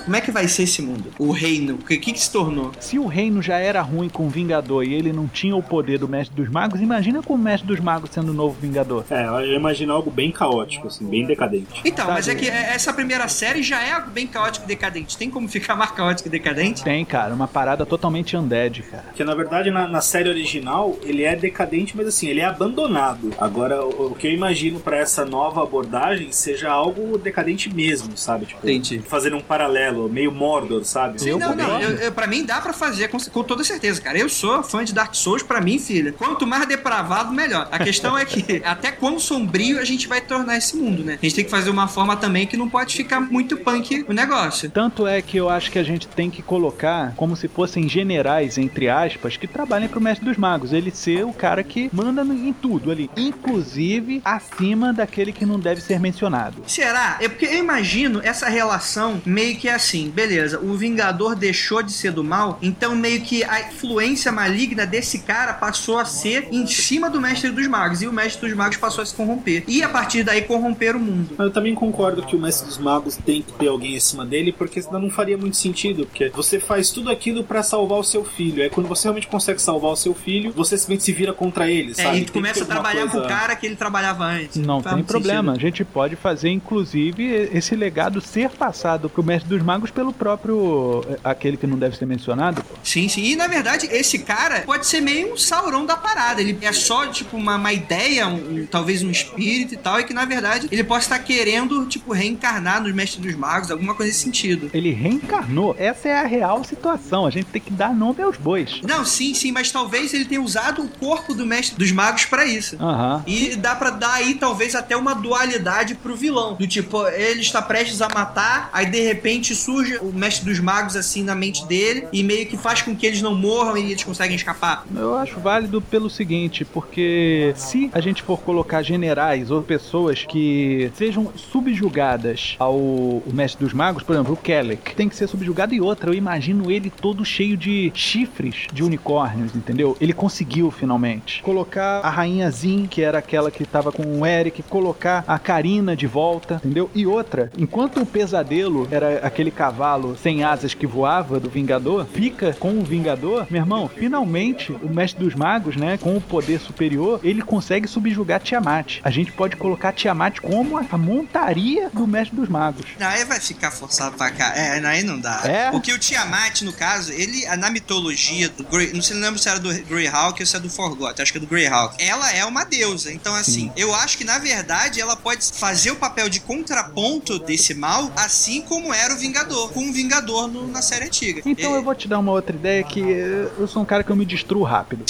[0.04, 1.10] Como é que vai ser esse mundo?
[1.18, 2.72] O reino, o que, que, que se tornou?
[2.78, 5.98] Se o reino já era ruim com o Vingador e ele não tinha o poder
[5.98, 9.04] do Mestre dos Magos, imagina com o Mestre dos Magos sendo o novo Vingador.
[9.08, 11.80] É, eu imagino algo bem caótico, assim, bem decadente.
[11.84, 15.16] Então, mas é que essa primeira série já é algo bem caótico e decadente.
[15.16, 16.84] Tem como ficar mais caótico e decadente?
[16.84, 17.34] Tem, cara.
[17.34, 19.04] Uma parada totalmente undead, cara.
[19.14, 23.32] Que na verdade, na, na série original, ele é decadente, mas assim, ele é abandonado.
[23.38, 28.46] Agora, o, o que eu imagino para essa nova abordagem seja algo decadente mesmo, sabe?
[28.46, 28.98] Tipo, Entendi.
[28.98, 31.20] fazendo um paralelo meio Mordor, sabe?
[31.20, 31.80] Sim, eu não, não.
[31.80, 34.18] Eu, eu, pra mim dá pra fazer com, com, toda certeza, cara.
[34.18, 36.12] Eu sou fã de Dark Souls, pra mim, filha.
[36.12, 37.68] Quanto mais depravado, melhor.
[37.70, 41.18] A questão é que até quão sombrio a gente vai tornar esse mundo, né?
[41.20, 44.12] A gente tem que fazer uma forma também que não pode ficar muito punk o
[44.12, 44.70] negócio.
[44.70, 48.58] Tanto é que eu acho que a gente tem que colocar como se fossem generais,
[48.58, 50.72] entre aspas, que trabalhem pro Mestre dos Magos.
[50.72, 53.10] Ele ser o cara que manda em tudo ali.
[53.16, 56.62] Inclusive acima daquele que não deve ser mencionado.
[56.66, 57.18] Será?
[57.20, 61.92] É porque eu imagino essa relação meio que assim assim, beleza, o Vingador deixou de
[61.92, 66.66] ser do mal, então meio que a influência maligna desse cara passou a ser em
[66.66, 69.64] cima do Mestre dos Magos, e o Mestre dos Magos passou a se corromper.
[69.68, 71.34] E a partir daí corromper o mundo.
[71.38, 74.52] Eu também concordo que o Mestre dos Magos tem que ter alguém em cima dele,
[74.52, 78.24] porque senão não faria muito sentido, porque você faz tudo aquilo para salvar o seu
[78.24, 78.62] filho.
[78.62, 81.92] Aí quando você realmente consegue salvar o seu filho, você simplesmente se vira contra ele,
[81.92, 82.18] é, sabe?
[82.18, 83.18] É, e tu começa a trabalhar coisa...
[83.20, 84.56] com o cara que ele trabalhava antes.
[84.56, 85.66] Não tem problema, sentido.
[85.66, 91.04] a gente pode fazer inclusive esse legado ser passado pro Mestre dos Magos pelo próprio.
[91.08, 92.62] Eh, aquele que não deve ser mencionado.
[92.62, 92.74] Pô.
[92.82, 93.22] Sim, sim.
[93.22, 96.40] E na verdade, esse cara pode ser meio um saurão da parada.
[96.40, 100.14] Ele é só, tipo, uma, uma ideia, um, talvez um espírito e tal, e que
[100.14, 104.22] na verdade ele pode estar querendo, tipo, reencarnar nos Mestres dos Magos, alguma coisa nesse
[104.22, 104.70] sentido.
[104.72, 105.74] Ele reencarnou.
[105.78, 107.26] Essa é a real situação.
[107.26, 108.80] A gente tem que dar nome aos bois.
[108.82, 112.44] Não, sim, sim, mas talvez ele tenha usado o corpo do Mestre dos Magos para
[112.44, 112.76] isso.
[112.76, 113.22] Uhum.
[113.26, 116.54] E dá para dar aí, talvez, até uma dualidade pro vilão.
[116.54, 120.94] Do tipo, ele está prestes a matar, aí de repente surge o mestre dos magos
[120.94, 124.04] assim na mente dele e meio que faz com que eles não morram e eles
[124.04, 124.84] conseguem escapar.
[124.94, 130.92] Eu acho válido pelo seguinte, porque se a gente for colocar generais ou pessoas que
[130.94, 135.80] sejam subjugadas ao mestre dos magos, por exemplo, o Kelek, tem que ser subjugado e
[135.80, 139.96] outra, eu imagino ele todo cheio de chifres de unicórnios, entendeu?
[139.98, 144.62] Ele conseguiu finalmente colocar a rainha Zin, que era aquela que tava com o Eric,
[144.64, 146.90] colocar a Karina de volta, entendeu?
[146.94, 152.54] E outra, enquanto o pesadelo era aquele cavalo sem asas que voava do Vingador, fica
[152.58, 157.20] com o Vingador, meu irmão, finalmente o Mestre dos Magos, né, com o poder superior,
[157.22, 159.00] ele consegue subjugar Tiamat.
[159.02, 162.86] A gente pode colocar Tiamat como a montaria do Mestre dos Magos.
[163.00, 164.52] Aí vai ficar forçado pra cá.
[164.56, 165.40] É, aí não dá.
[165.44, 165.70] É?
[165.70, 169.58] Porque o Tiamat, no caso, ele, na mitologia do Grey, não sei lembro se era
[169.58, 171.96] do Greyhawk ou se é do Forgot, acho que é do Greyhawk.
[171.98, 173.12] Ela é uma deusa.
[173.12, 173.72] Então, assim, Sim.
[173.76, 178.62] eu acho que na verdade ela pode fazer o papel de contraponto desse mal, assim
[178.62, 179.43] como era o Vingador.
[179.44, 181.42] Com o Vingador Vingador no, na série antiga.
[181.44, 181.74] Então e...
[181.76, 184.24] eu vou te dar uma outra ideia que eu sou um cara que eu me
[184.24, 185.04] destruo rápido.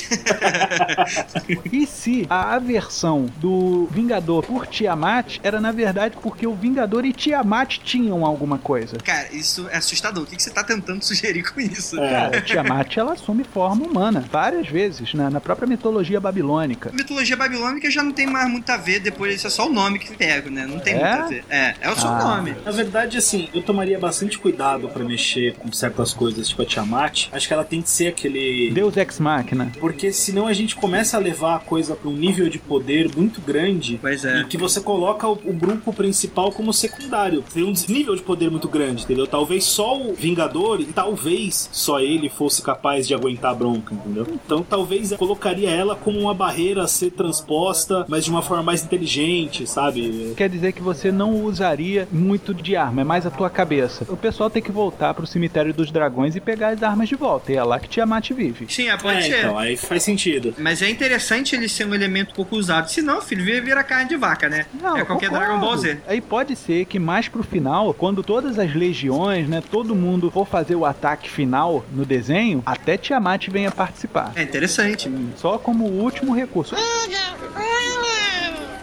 [1.71, 7.13] e se a aversão do Vingador por Tiamat era na verdade porque o Vingador e
[7.13, 8.99] Tiamat tinham alguma coisa?
[8.99, 10.25] Cara, isso é assustador.
[10.25, 11.99] O que, que você tá tentando sugerir com isso?
[11.99, 12.11] É.
[12.11, 16.91] Cara, Tiamat ela assume forma humana várias vezes na, na própria mitologia babilônica.
[16.91, 19.73] A mitologia babilônica já não tem mais muito a ver depois, isso é só o
[19.73, 20.67] nome que pego, né?
[20.67, 20.97] Não tem é?
[20.97, 21.45] muito a ver.
[21.51, 22.37] É, é o seu ah.
[22.37, 22.57] nome.
[22.65, 27.29] Na verdade, assim, eu tomaria bastante cuidado para mexer com certas coisas, tipo a Tiamat,
[27.33, 28.71] acho que ela tem que ser aquele.
[28.71, 29.73] Deus Ex Machina.
[29.81, 33.41] Porque senão a gente começa a levar a coisa para um nível de poder muito
[33.41, 33.99] grande.
[34.01, 34.41] Pois é.
[34.41, 37.43] E que você coloca o, o grupo principal como secundário.
[37.53, 39.27] Tem um desnível de poder muito grande, entendeu?
[39.27, 44.27] Talvez só o Vingador e talvez só ele fosse capaz de aguentar a bronca, entendeu?
[44.45, 48.63] Então talvez eu colocaria ela como uma barreira a ser transposta, mas de uma forma
[48.63, 50.35] mais inteligente, sabe?
[50.37, 54.04] Quer dizer que você não usaria muito de arma, é mais a tua cabeça.
[54.09, 57.53] O pessoal tem que voltar pro cemitério dos dragões e pegar as armas de volta.
[57.53, 58.67] E é lá que Tiamat vive.
[58.69, 59.39] Sim, é, pode é, ser.
[59.39, 60.55] Então, aí faz sentido.
[60.59, 62.91] Mas é interessante ele ser um elemento pouco usado.
[62.91, 64.67] Se não, filho, vira, vira carne de vaca, né?
[64.81, 65.47] Não, é qualquer concordo.
[65.47, 65.99] Dragon Ball Z.
[66.07, 70.47] Aí pode ser que mais pro final, quando todas as legiões, né, todo mundo for
[70.47, 74.33] fazer o ataque final no desenho, até Tiamat venha participar.
[74.37, 75.11] É interessante.
[75.37, 76.75] Só como último recurso.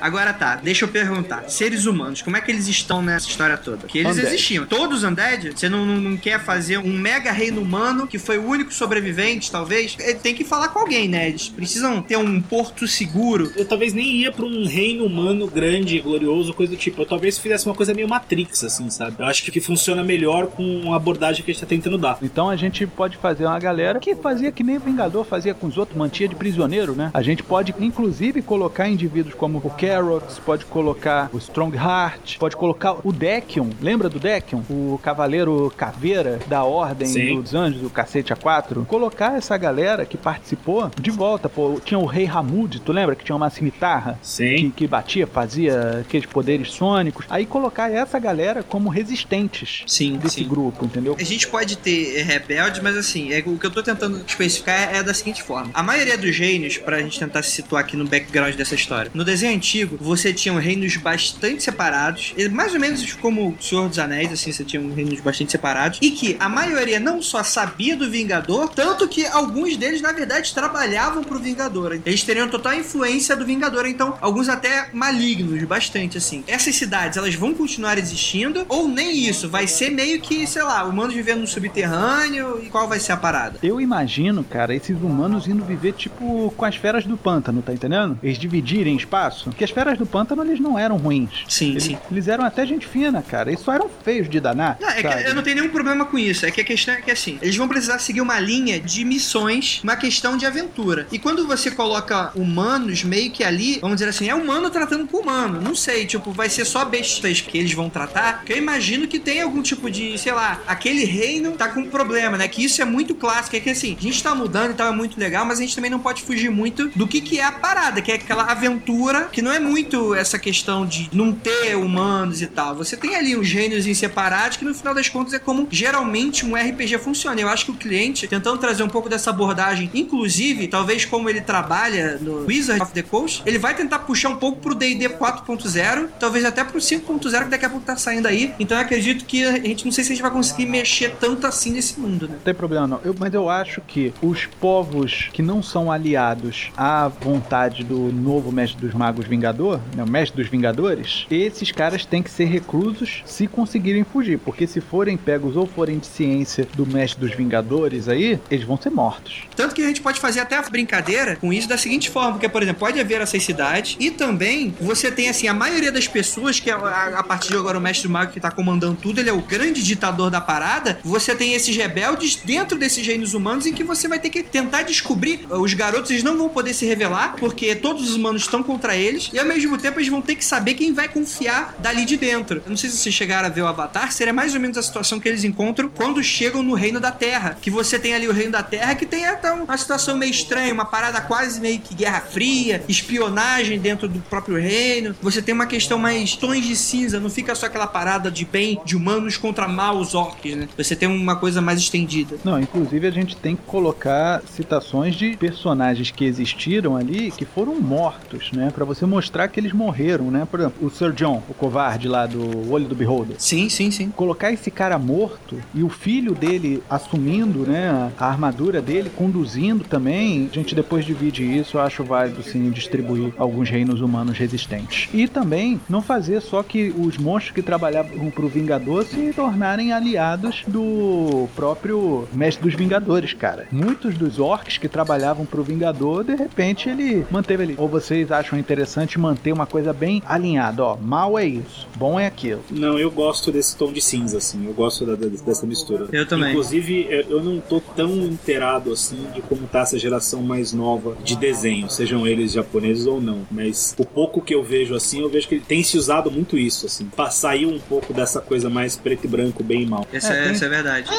[0.02, 1.48] Agora tá, deixa eu perguntar.
[1.48, 3.78] Seres humanos, como é que eles estão nessa história toda?
[3.78, 4.28] Porque eles Undead.
[4.28, 4.66] existiam.
[4.66, 5.52] Todos undead?
[5.56, 9.52] Você não, não, não quer fazer um mega reino humano que foi o único sobrevivente,
[9.52, 9.96] talvez?
[10.00, 11.30] Ele tem que falar com alguém, né?
[11.30, 13.52] Eles precisam ter um porto seguro.
[13.56, 17.02] Eu talvez nem ia pra um reino humano grande, glorioso, coisa do tipo.
[17.02, 19.18] Eu talvez fizesse uma coisa meio Matrix, assim, sabe?
[19.20, 22.18] Eu acho que, que funciona melhor com a abordagem que a gente tá tentando dar.
[22.22, 25.68] Então a gente pode fazer uma galera que fazia que nem o Vingador fazia com
[25.68, 27.12] os outros, mantinha de prisioneiro, né?
[27.14, 32.96] A gente pode, inclusive, colocar indivíduos como o Carrots, pode colocar o Strongheart, pode colocar
[33.06, 33.72] o Dekion.
[33.82, 34.62] Lembra do Dekion?
[34.70, 37.42] O Cavaleiro Caveira da Ordem Sim.
[37.42, 38.86] dos Anjos, o cacete A4.
[38.86, 41.78] Colocar essa galera que participou de volta, pô.
[41.84, 44.18] Tinha o Rei Hamud, tu lembra que tinha uma cimitarra?
[44.22, 44.74] que, Sim.
[44.74, 47.26] que batia, fazia aqueles poderes sônicos.
[47.30, 50.48] Aí colocar essa galera como resistentes Sim, desse sim.
[50.48, 51.18] grupo, entendeu?
[51.20, 54.96] A gente pode ter é, rebeldes, mas assim, é, o que eu tô tentando especificar
[54.96, 55.70] é da seguinte forma.
[55.74, 59.26] A maioria dos reinos, pra gente tentar se situar aqui no background dessa história, no
[59.26, 64.32] desenho antigo, você tinha reinos bastante separados, mais ou menos como o Senhor dos Anéis,
[64.32, 68.70] assim, você tinha reinos bastante separados, e que a maioria não só sabia do Vingador,
[68.70, 72.00] tanto que alguns deles, na verdade, trabalhavam pro Vingador.
[72.06, 76.44] Eles teriam total influência do Vingador, então, alguns até malignos, bastante, assim.
[76.48, 80.84] Essas cidades, elas vão continuar existindo, ou nem isso, vai ser meio que, sei lá,
[80.84, 83.60] humanos vivendo no subterrâneo, e qual vai ser a parada?
[83.64, 88.20] Eu imagino, cara, esses humanos indo viver tipo com as feras do pântano, tá entendendo?
[88.22, 89.46] Eles dividirem espaço.
[89.46, 91.30] Porque as feras do pântano, eles não eram ruins.
[91.48, 91.98] Sim, Eles, sim.
[92.12, 93.50] eles eram até gente fina, cara.
[93.50, 94.78] Eles só eram feios de danar.
[94.80, 96.46] Não, é que eu não tenho nenhum problema com isso.
[96.46, 99.80] É que a questão é que assim, eles vão precisar seguir uma linha de missões,
[99.84, 101.08] uma questão de aventura.
[101.12, 105.18] E quando você coloca humanos meio que ali, vamos dizer assim, é humano tratando com
[105.18, 105.62] humano.
[105.62, 108.44] Não sei, tipo, vai ser só bestas que eles vão tratar.
[108.44, 112.38] Que eu imagino que tem algum tipo de, sei lá, aquele reino tá com problema,
[112.38, 112.48] né?
[112.48, 113.56] Que isso é muito clássico.
[113.56, 115.76] É que assim, a gente tá mudando e tal, é muito legal, mas a gente
[115.76, 119.30] também não pode fugir muito do que, que é a parada, que é aquela aventura
[119.32, 122.76] que não é muito essa questão de não ter humanos e tal.
[122.76, 126.46] Você tem ali os reinos em separados que no final das contas é como geralmente
[126.46, 127.40] um RPG funciona.
[127.40, 131.42] Eu acho que o cliente, tentando trazer um pouco dessa abordagem, inclusive, talvez como ele
[131.42, 136.08] trabalha no Wizard of the Coast, ele vai tentar puxar um pouco pro D&D 4.0,
[136.20, 138.54] talvez até pro 5.0 que daqui a pouco tá saindo aí.
[138.60, 141.46] Então eu acredito que a gente não sei se a gente vai conseguir mexer tanto
[141.48, 142.36] assim nesse mundo, né?
[142.36, 143.00] Não tem problema não.
[143.04, 148.52] Eu- mas eu acho que os povos que não são aliados à vontade do novo
[148.52, 153.22] mestre dos magos Vingador, né, o mestre dos Vingadores, esses caras têm que ser reclusos
[153.26, 158.08] se conseguirem fugir, porque se forem pegos ou forem de ciência do mestre dos Vingadores
[158.08, 159.44] aí, eles vão ser mortos.
[159.56, 162.48] Tanto que a gente pode fazer até a brincadeira com isso da seguinte forma, porque,
[162.48, 166.60] por exemplo, pode haver essas cidades e também você tem, assim, a maioria das pessoas,
[166.60, 169.30] que é a, a partir de agora o mestre mago que tá comandando tudo, ele
[169.30, 173.74] é o grande ditador da parada, você tem esses rebeldes dentro desses reinos humanos em
[173.74, 177.36] que você vai ter que tentar descobrir, os garotos eles não vão poder se revelar,
[177.38, 180.46] porque todos os humanos estão contra eles, e ao mesmo tempo eles vão ter que
[180.46, 182.62] saber quem vai confiar dali de dentro.
[182.66, 184.84] Eu não sei se vocês chegaram a ver o Avatar, seria mais ou menos a
[184.84, 188.34] situação que eles encontram quando chegam no Reino da Terra, que você tem ali o
[188.34, 191.96] Reino da Terra que tem até uma situação meio estranha, uma parada quase meio que
[191.96, 195.16] Guerra Fria, espionagem dentro do próprio reino.
[195.22, 198.80] Você tem uma questão mais tons de cinza, não fica só aquela parada de bem,
[198.86, 200.68] de humanos contra maus orcs, né?
[200.78, 202.38] Você tem uma coisa mais estendida.
[202.44, 207.80] Não, inclusive a gente tem que colocar citações de personagens que existiram ali que foram
[207.80, 208.72] mortos, né?
[208.74, 210.48] Pra você mostrar que eles morreram, né?
[210.50, 213.36] Por exemplo, o Sir John, o covarde lá do Olho do Beholder.
[213.40, 214.10] Sim, sim, sim.
[214.10, 220.50] Colocar esse cara morto e o filho dele assumindo, né, a armadura dele, conduzindo também,
[220.52, 225.10] a gente depois divide isso, eu acho válido sim distribuir alguns reinos humanos resistentes.
[225.14, 230.64] E também não fazer só que os monstros que trabalhavam pro Vingador se tornarem aliados
[230.68, 233.68] do próprio Mestre dos Vingadores, cara.
[233.72, 237.76] Muitos dos orcs que trabalhavam pro Vingador, de repente ele manteve ali.
[237.78, 242.26] Ou vocês acham interessante manter uma coisa bem alinhada, ó, mal é isso, bom é
[242.28, 242.64] aquilo.
[242.70, 244.66] Não, eu gosto desse tom de cinza, assim.
[244.66, 246.08] Eu gosto da- da- dessa mistura.
[246.12, 246.50] Eu também.
[246.52, 251.16] Inclusive, eu- eu não tô tão inteirado, assim, de como tá essa geração mais nova
[251.24, 253.42] de desenho, sejam eles japoneses ou não.
[253.52, 256.58] Mas o pouco que eu vejo, assim, eu vejo que ele tem se usado muito
[256.58, 257.06] isso, assim.
[257.16, 260.06] Pra sair um pouco dessa coisa mais preto e branco, bem e mal.
[260.12, 261.10] Essa É, é, tem- essa é verdade.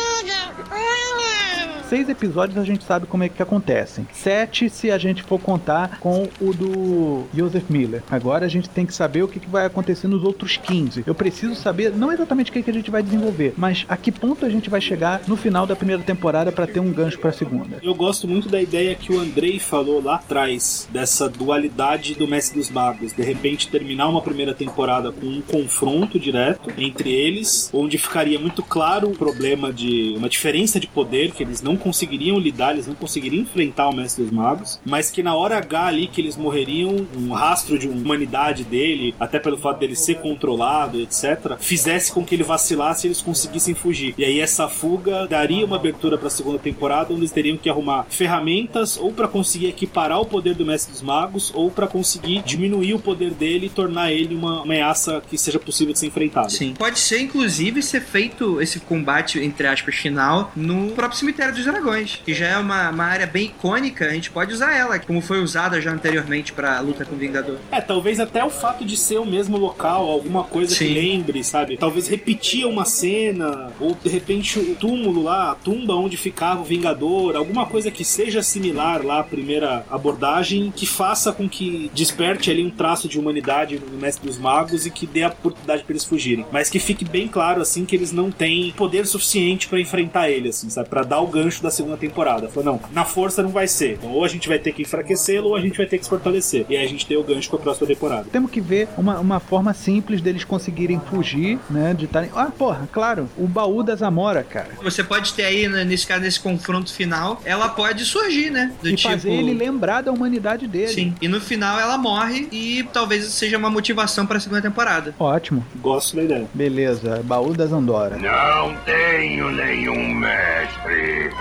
[1.92, 4.08] Seis episódios a gente sabe como é que acontecem.
[4.14, 8.02] Sete se a gente for contar com o do Joseph Miller.
[8.10, 11.04] Agora a gente tem que saber o que vai acontecer nos outros 15.
[11.06, 14.10] Eu preciso saber não exatamente o que que a gente vai desenvolver, mas a que
[14.10, 17.28] ponto a gente vai chegar no final da primeira temporada para ter um gancho para
[17.28, 17.76] a segunda.
[17.82, 22.58] Eu gosto muito da ideia que o Andrei falou lá atrás, dessa dualidade do Mestre
[22.58, 23.12] dos Magos.
[23.12, 28.62] De repente, terminar uma primeira temporada com um confronto direto entre eles, onde ficaria muito
[28.62, 32.94] claro o problema de uma diferença de poder que eles não conseguiriam lidar, eles não
[32.94, 37.06] conseguiriam enfrentar o Mestre dos Magos, mas que na hora H ali que eles morreriam,
[37.16, 42.34] um rastro de humanidade dele, até pelo fato dele ser controlado, etc., fizesse com que
[42.34, 44.14] ele vacilasse e eles conseguissem fugir.
[44.16, 47.68] E aí essa fuga daria uma abertura para a segunda temporada, onde eles teriam que
[47.68, 52.42] arrumar ferramentas ou para conseguir equiparar o poder do Mestre dos Magos ou para conseguir
[52.42, 56.48] diminuir o poder dele e tornar ele uma ameaça que seja possível de ser enfrentada.
[56.48, 56.74] Sim.
[56.74, 62.20] Pode ser, inclusive, ser feito esse combate, entre aspas, final, no próprio Cemitério dos Dragões,
[62.22, 65.42] que já é uma, uma área bem icônica, a gente pode usar ela, como foi
[65.42, 67.58] usada já anteriormente pra luta com o Vingador.
[67.70, 70.86] É, talvez até o fato de ser o mesmo local, alguma coisa Sim.
[70.86, 71.76] que lembre, sabe?
[71.76, 76.64] Talvez repetir uma cena, ou de repente o túmulo lá, a tumba onde ficava o
[76.64, 82.50] Vingador, alguma coisa que seja similar lá à primeira abordagem, que faça com que desperte
[82.50, 85.92] ali um traço de humanidade no Mestre dos Magos e que dê a oportunidade pra
[85.92, 86.44] eles fugirem.
[86.52, 90.50] Mas que fique bem claro, assim, que eles não têm poder suficiente pra enfrentar ele,
[90.50, 90.88] assim, sabe?
[90.88, 92.48] Pra dar o gancho da segunda temporada.
[92.48, 93.94] Falou, não, na força não vai ser.
[93.94, 96.10] Então, ou a gente vai ter que enfraquecê-lo, ou a gente vai ter que se
[96.10, 96.64] fortalecer.
[96.68, 98.26] E aí a gente tem o gancho pra próxima temporada.
[98.30, 101.94] Temos que ver uma, uma forma simples deles conseguirem fugir, né?
[101.94, 102.30] De estarem.
[102.34, 104.70] Ah, porra, claro, o baú da Zamora, cara.
[104.82, 108.72] Você pode ter aí, né, nesse caso, nesse confronto final, ela pode surgir, né?
[108.82, 109.10] Do e tipo.
[109.10, 110.88] fazer ele lembrar da humanidade dele.
[110.88, 111.14] Sim.
[111.20, 115.14] E no final ela morre e talvez isso seja uma motivação pra segunda temporada.
[115.18, 115.64] Ótimo.
[115.76, 116.48] Gosto da ideia.
[116.54, 118.16] Beleza, baú da Zandora.
[118.16, 121.30] Não tenho nenhum mestre.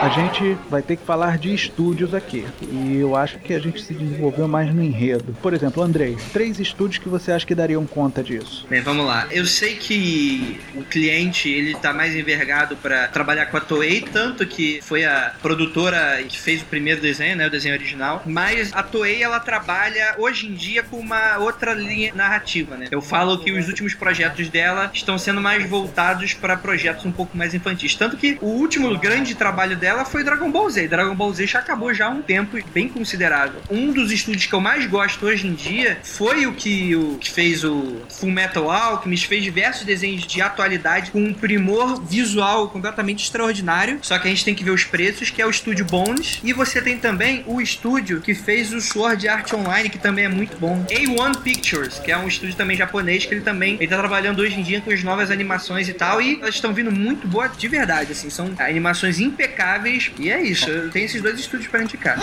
[0.00, 2.46] A gente vai ter que falar de estúdios aqui.
[2.62, 5.36] E eu acho que a gente se desenvolveu mais no enredo.
[5.42, 8.64] Por exemplo, Andrei, três estúdios que você acha que dariam conta disso?
[8.70, 9.26] Bem, vamos lá.
[9.28, 14.46] Eu sei que o cliente ele tá mais envergado pra trabalhar com a Toei, tanto
[14.46, 18.22] que foi a produtora que fez o primeiro desenho, né, o desenho original.
[18.24, 22.86] Mas a Toei ela trabalha hoje em dia com uma outra linha narrativa, né?
[22.92, 27.36] Eu falo que os últimos projetos dela estão sendo mais voltados para projetos um pouco
[27.36, 30.88] mais infantis, tanto que o último grande trabalho dela foi Dragon Ball Z.
[30.88, 33.60] Dragon Ball Z já acabou já há um tempo bem considerável.
[33.70, 37.30] Um dos estúdios que eu mais gosto hoje em dia foi o que, o, que
[37.30, 43.24] fez o Full Metal Alchemist, fez diversos desenhos de atualidade com um primor visual completamente
[43.24, 43.98] extraordinário.
[44.02, 46.40] Só que a gente tem que ver os preços, que é o estúdio Bones.
[46.42, 50.28] E você tem também o estúdio que fez o Sword Art Online, que também é
[50.28, 50.84] muito bom.
[50.90, 54.58] A1 Pictures, que é um estúdio também japonês, que ele também ele tá trabalhando hoje
[54.58, 56.20] em dia com as novas animações e tal.
[56.20, 58.30] E elas estão vindo muito boas de verdade, assim.
[58.30, 59.77] São animações impecáveis.
[60.18, 60.66] E é isso.
[60.90, 62.18] Tenho esses dois estúdios pra indicar.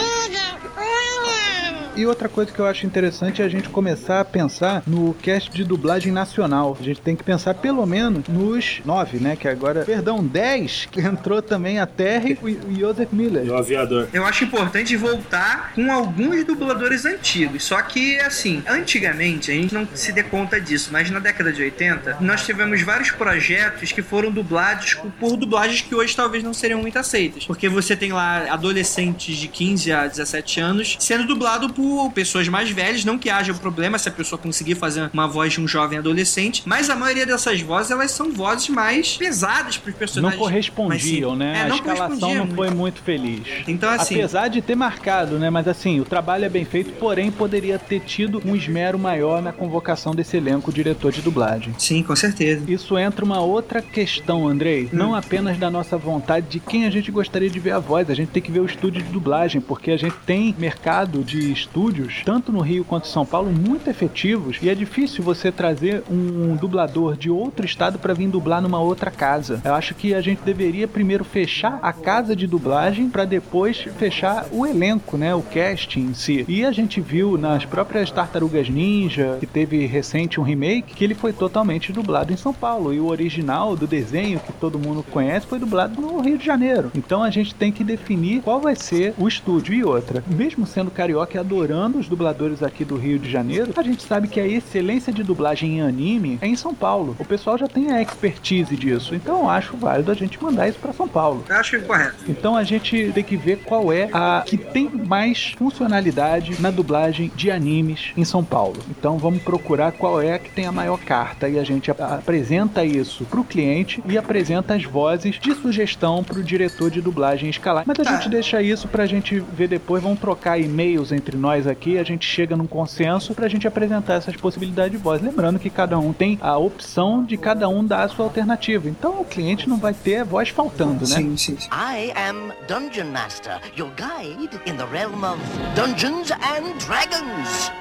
[1.96, 5.50] E outra coisa que eu acho interessante é a gente começar a pensar no cast
[5.50, 6.76] de dublagem nacional.
[6.78, 9.38] A gente tem que pensar pelo menos nos nove, né?
[9.38, 13.50] Que agora, perdão, dez, que entrou também a Terry e o Joseph Miller.
[13.50, 14.10] O aviador.
[14.12, 17.64] Eu acho importante voltar com alguns dubladores antigos.
[17.64, 21.64] Só que, assim, antigamente, a gente não se dê conta disso, mas na década de
[21.64, 26.82] 80, nós tivemos vários projetos que foram dublados por dublagens que hoje talvez não seriam
[26.82, 27.46] muito aceitas.
[27.46, 32.70] Porque você tem lá adolescentes de 15 a 17 anos sendo dublado por pessoas mais
[32.72, 33.06] velhas.
[33.06, 36.64] Não que haja problema se a pessoa conseguir fazer uma voz de um jovem adolescente,
[36.66, 40.40] mas a maioria dessas vozes, elas são vozes mais pesadas pros Não personagens.
[40.40, 41.58] correspondiam, mais né?
[41.60, 43.42] É, a não escalação não foi muito feliz.
[43.68, 45.50] Então, assim, Apesar de ter marcado, né?
[45.50, 49.52] Mas assim, o trabalho é bem feito, porém poderia ter tido um esmero maior na
[49.52, 51.74] convocação desse elenco diretor de dublagem.
[51.78, 52.64] sim, com certeza.
[52.68, 54.90] Isso entra uma outra questão, Andrei.
[54.92, 58.14] Não apenas da nossa vontade de quem a gente gostaria de ver a voz, a
[58.14, 62.22] gente tem que ver o estúdio de dublagem, porque a gente tem mercado de estúdios,
[62.24, 66.56] tanto no Rio quanto em São Paulo, muito efetivos, e é difícil você trazer um
[66.56, 69.62] dublador de outro estado para vir dublar numa outra casa.
[69.66, 74.46] Eu acho que a gente deveria primeiro fechar a casa de dublagem para depois fechar
[74.54, 76.46] o elenco, né, o casting em si.
[76.48, 81.14] E a gente viu nas próprias Tartarugas Ninja, que teve recente um remake, que ele
[81.14, 85.46] foi totalmente dublado em São Paulo, e o original do desenho que todo mundo conhece
[85.46, 86.90] foi dublado no Rio de Janeiro.
[86.96, 90.24] Então a gente tem que definir qual vai ser o estúdio e outra.
[90.26, 94.28] Mesmo sendo carioca e adorando os dubladores aqui do Rio de Janeiro, a gente sabe
[94.28, 97.16] que a excelência de dublagem em anime é em São Paulo.
[97.20, 99.16] O pessoal já tem a expertise disso.
[99.16, 101.44] Então acho válido a gente mandar isso para São Paulo.
[101.50, 102.16] Eu acho correto.
[102.30, 107.32] Então a gente tem que ver qual é a que tem mais funcionalidade na dublagem
[107.36, 108.78] de animes em São Paulo.
[108.90, 112.02] Então vamos procurar qual é a que tem a maior carta e a gente ap-
[112.02, 117.84] apresenta isso pro cliente e apresenta as vozes de sugestão pro diretor de dublagem escalar.
[117.88, 118.16] Mas a Tá.
[118.16, 122.28] gente deixa isso pra gente ver depois, vamos trocar e-mails entre nós aqui, a gente
[122.28, 125.22] chega num consenso pra gente apresentar essas possibilidades de voz.
[125.22, 128.90] Lembrando que cada um tem a opção de cada um dar a sua alternativa.
[128.90, 131.16] Então o cliente não vai ter voz faltando, né?
[131.16, 131.70] Sim, sim, sim.
[131.72, 135.40] I am Dungeon Master, your guide in the realm of
[135.76, 137.72] Dungeons and Dragons.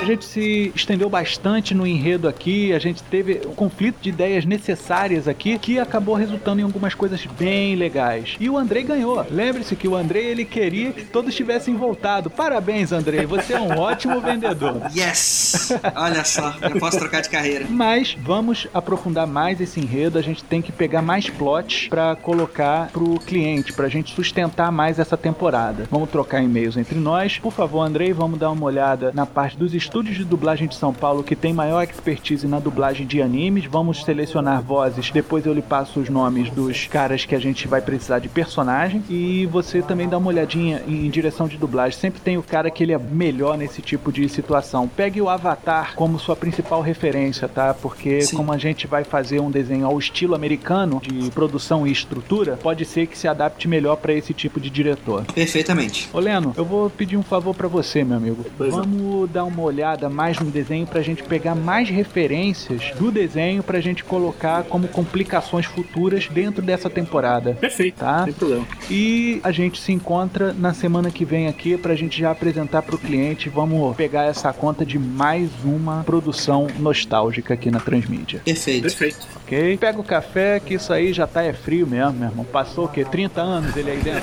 [0.00, 4.46] A gente se estendeu bastante no enredo aqui, a gente teve um conflito de ideias
[4.46, 8.34] necessárias aqui que acabou resultando em algumas coisas bem legais.
[8.40, 9.24] E o Andrei ganhou.
[9.30, 12.30] Lembre-se que o Andrei ele queria que todos tivessem voltado.
[12.30, 14.80] Parabéns, Andrei, você é um ótimo vendedor.
[14.94, 15.72] Yes!
[15.94, 17.66] Olha só, eu posso trocar de carreira.
[17.68, 22.88] Mas vamos aprofundar mais esse enredo, a gente tem que pegar mais plots para colocar
[22.90, 25.84] pro cliente, pra gente sustentar mais essa temporada.
[25.90, 27.38] Vamos trocar e-mails entre nós.
[27.38, 30.94] Por favor, Andrei, vamos dar uma olhada na parte dos estúdios de dublagem de São
[30.94, 33.64] Paulo que tem maior expertise na dublagem de animes.
[33.64, 37.80] Vamos selecionar vozes, depois eu lhe passo os nomes dos caras que a gente vai
[37.80, 41.98] precisar de personagem e você também dá uma olhadinha em direção de dublagem.
[41.98, 44.86] Sempre tem o cara que ele é melhor nesse tipo de situação.
[44.86, 47.74] Pegue o Avatar como sua principal referência, tá?
[47.74, 48.36] Porque Sim.
[48.36, 52.84] como a gente vai fazer um desenho ao estilo americano de produção e estrutura, pode
[52.84, 55.24] ser que se adapte melhor para esse tipo de diretor.
[55.34, 56.08] Perfeitamente.
[56.12, 58.46] Ô Leno, eu vou pedir um favor pra você, meu amigo.
[58.56, 58.84] Pois não.
[58.84, 59.79] Vamos dar uma olhada
[60.10, 65.66] mais no desenho pra gente pegar mais referências do desenho pra gente colocar como complicações
[65.66, 67.52] futuras dentro dessa temporada.
[67.60, 68.24] Perfeito, Tá.
[68.24, 68.66] sem problema.
[68.90, 72.98] E a gente se encontra na semana que vem aqui pra gente já apresentar pro
[72.98, 73.48] cliente.
[73.48, 78.40] Vamos pegar essa conta de mais uma produção nostálgica aqui na Transmídia.
[78.44, 78.82] Perfeito.
[78.82, 79.26] Perfeito.
[79.44, 79.76] Ok?
[79.78, 82.44] Pega o café, que isso aí já tá é frio mesmo, meu irmão.
[82.44, 83.04] Passou o quê?
[83.04, 84.22] 30 anos ele aí dentro?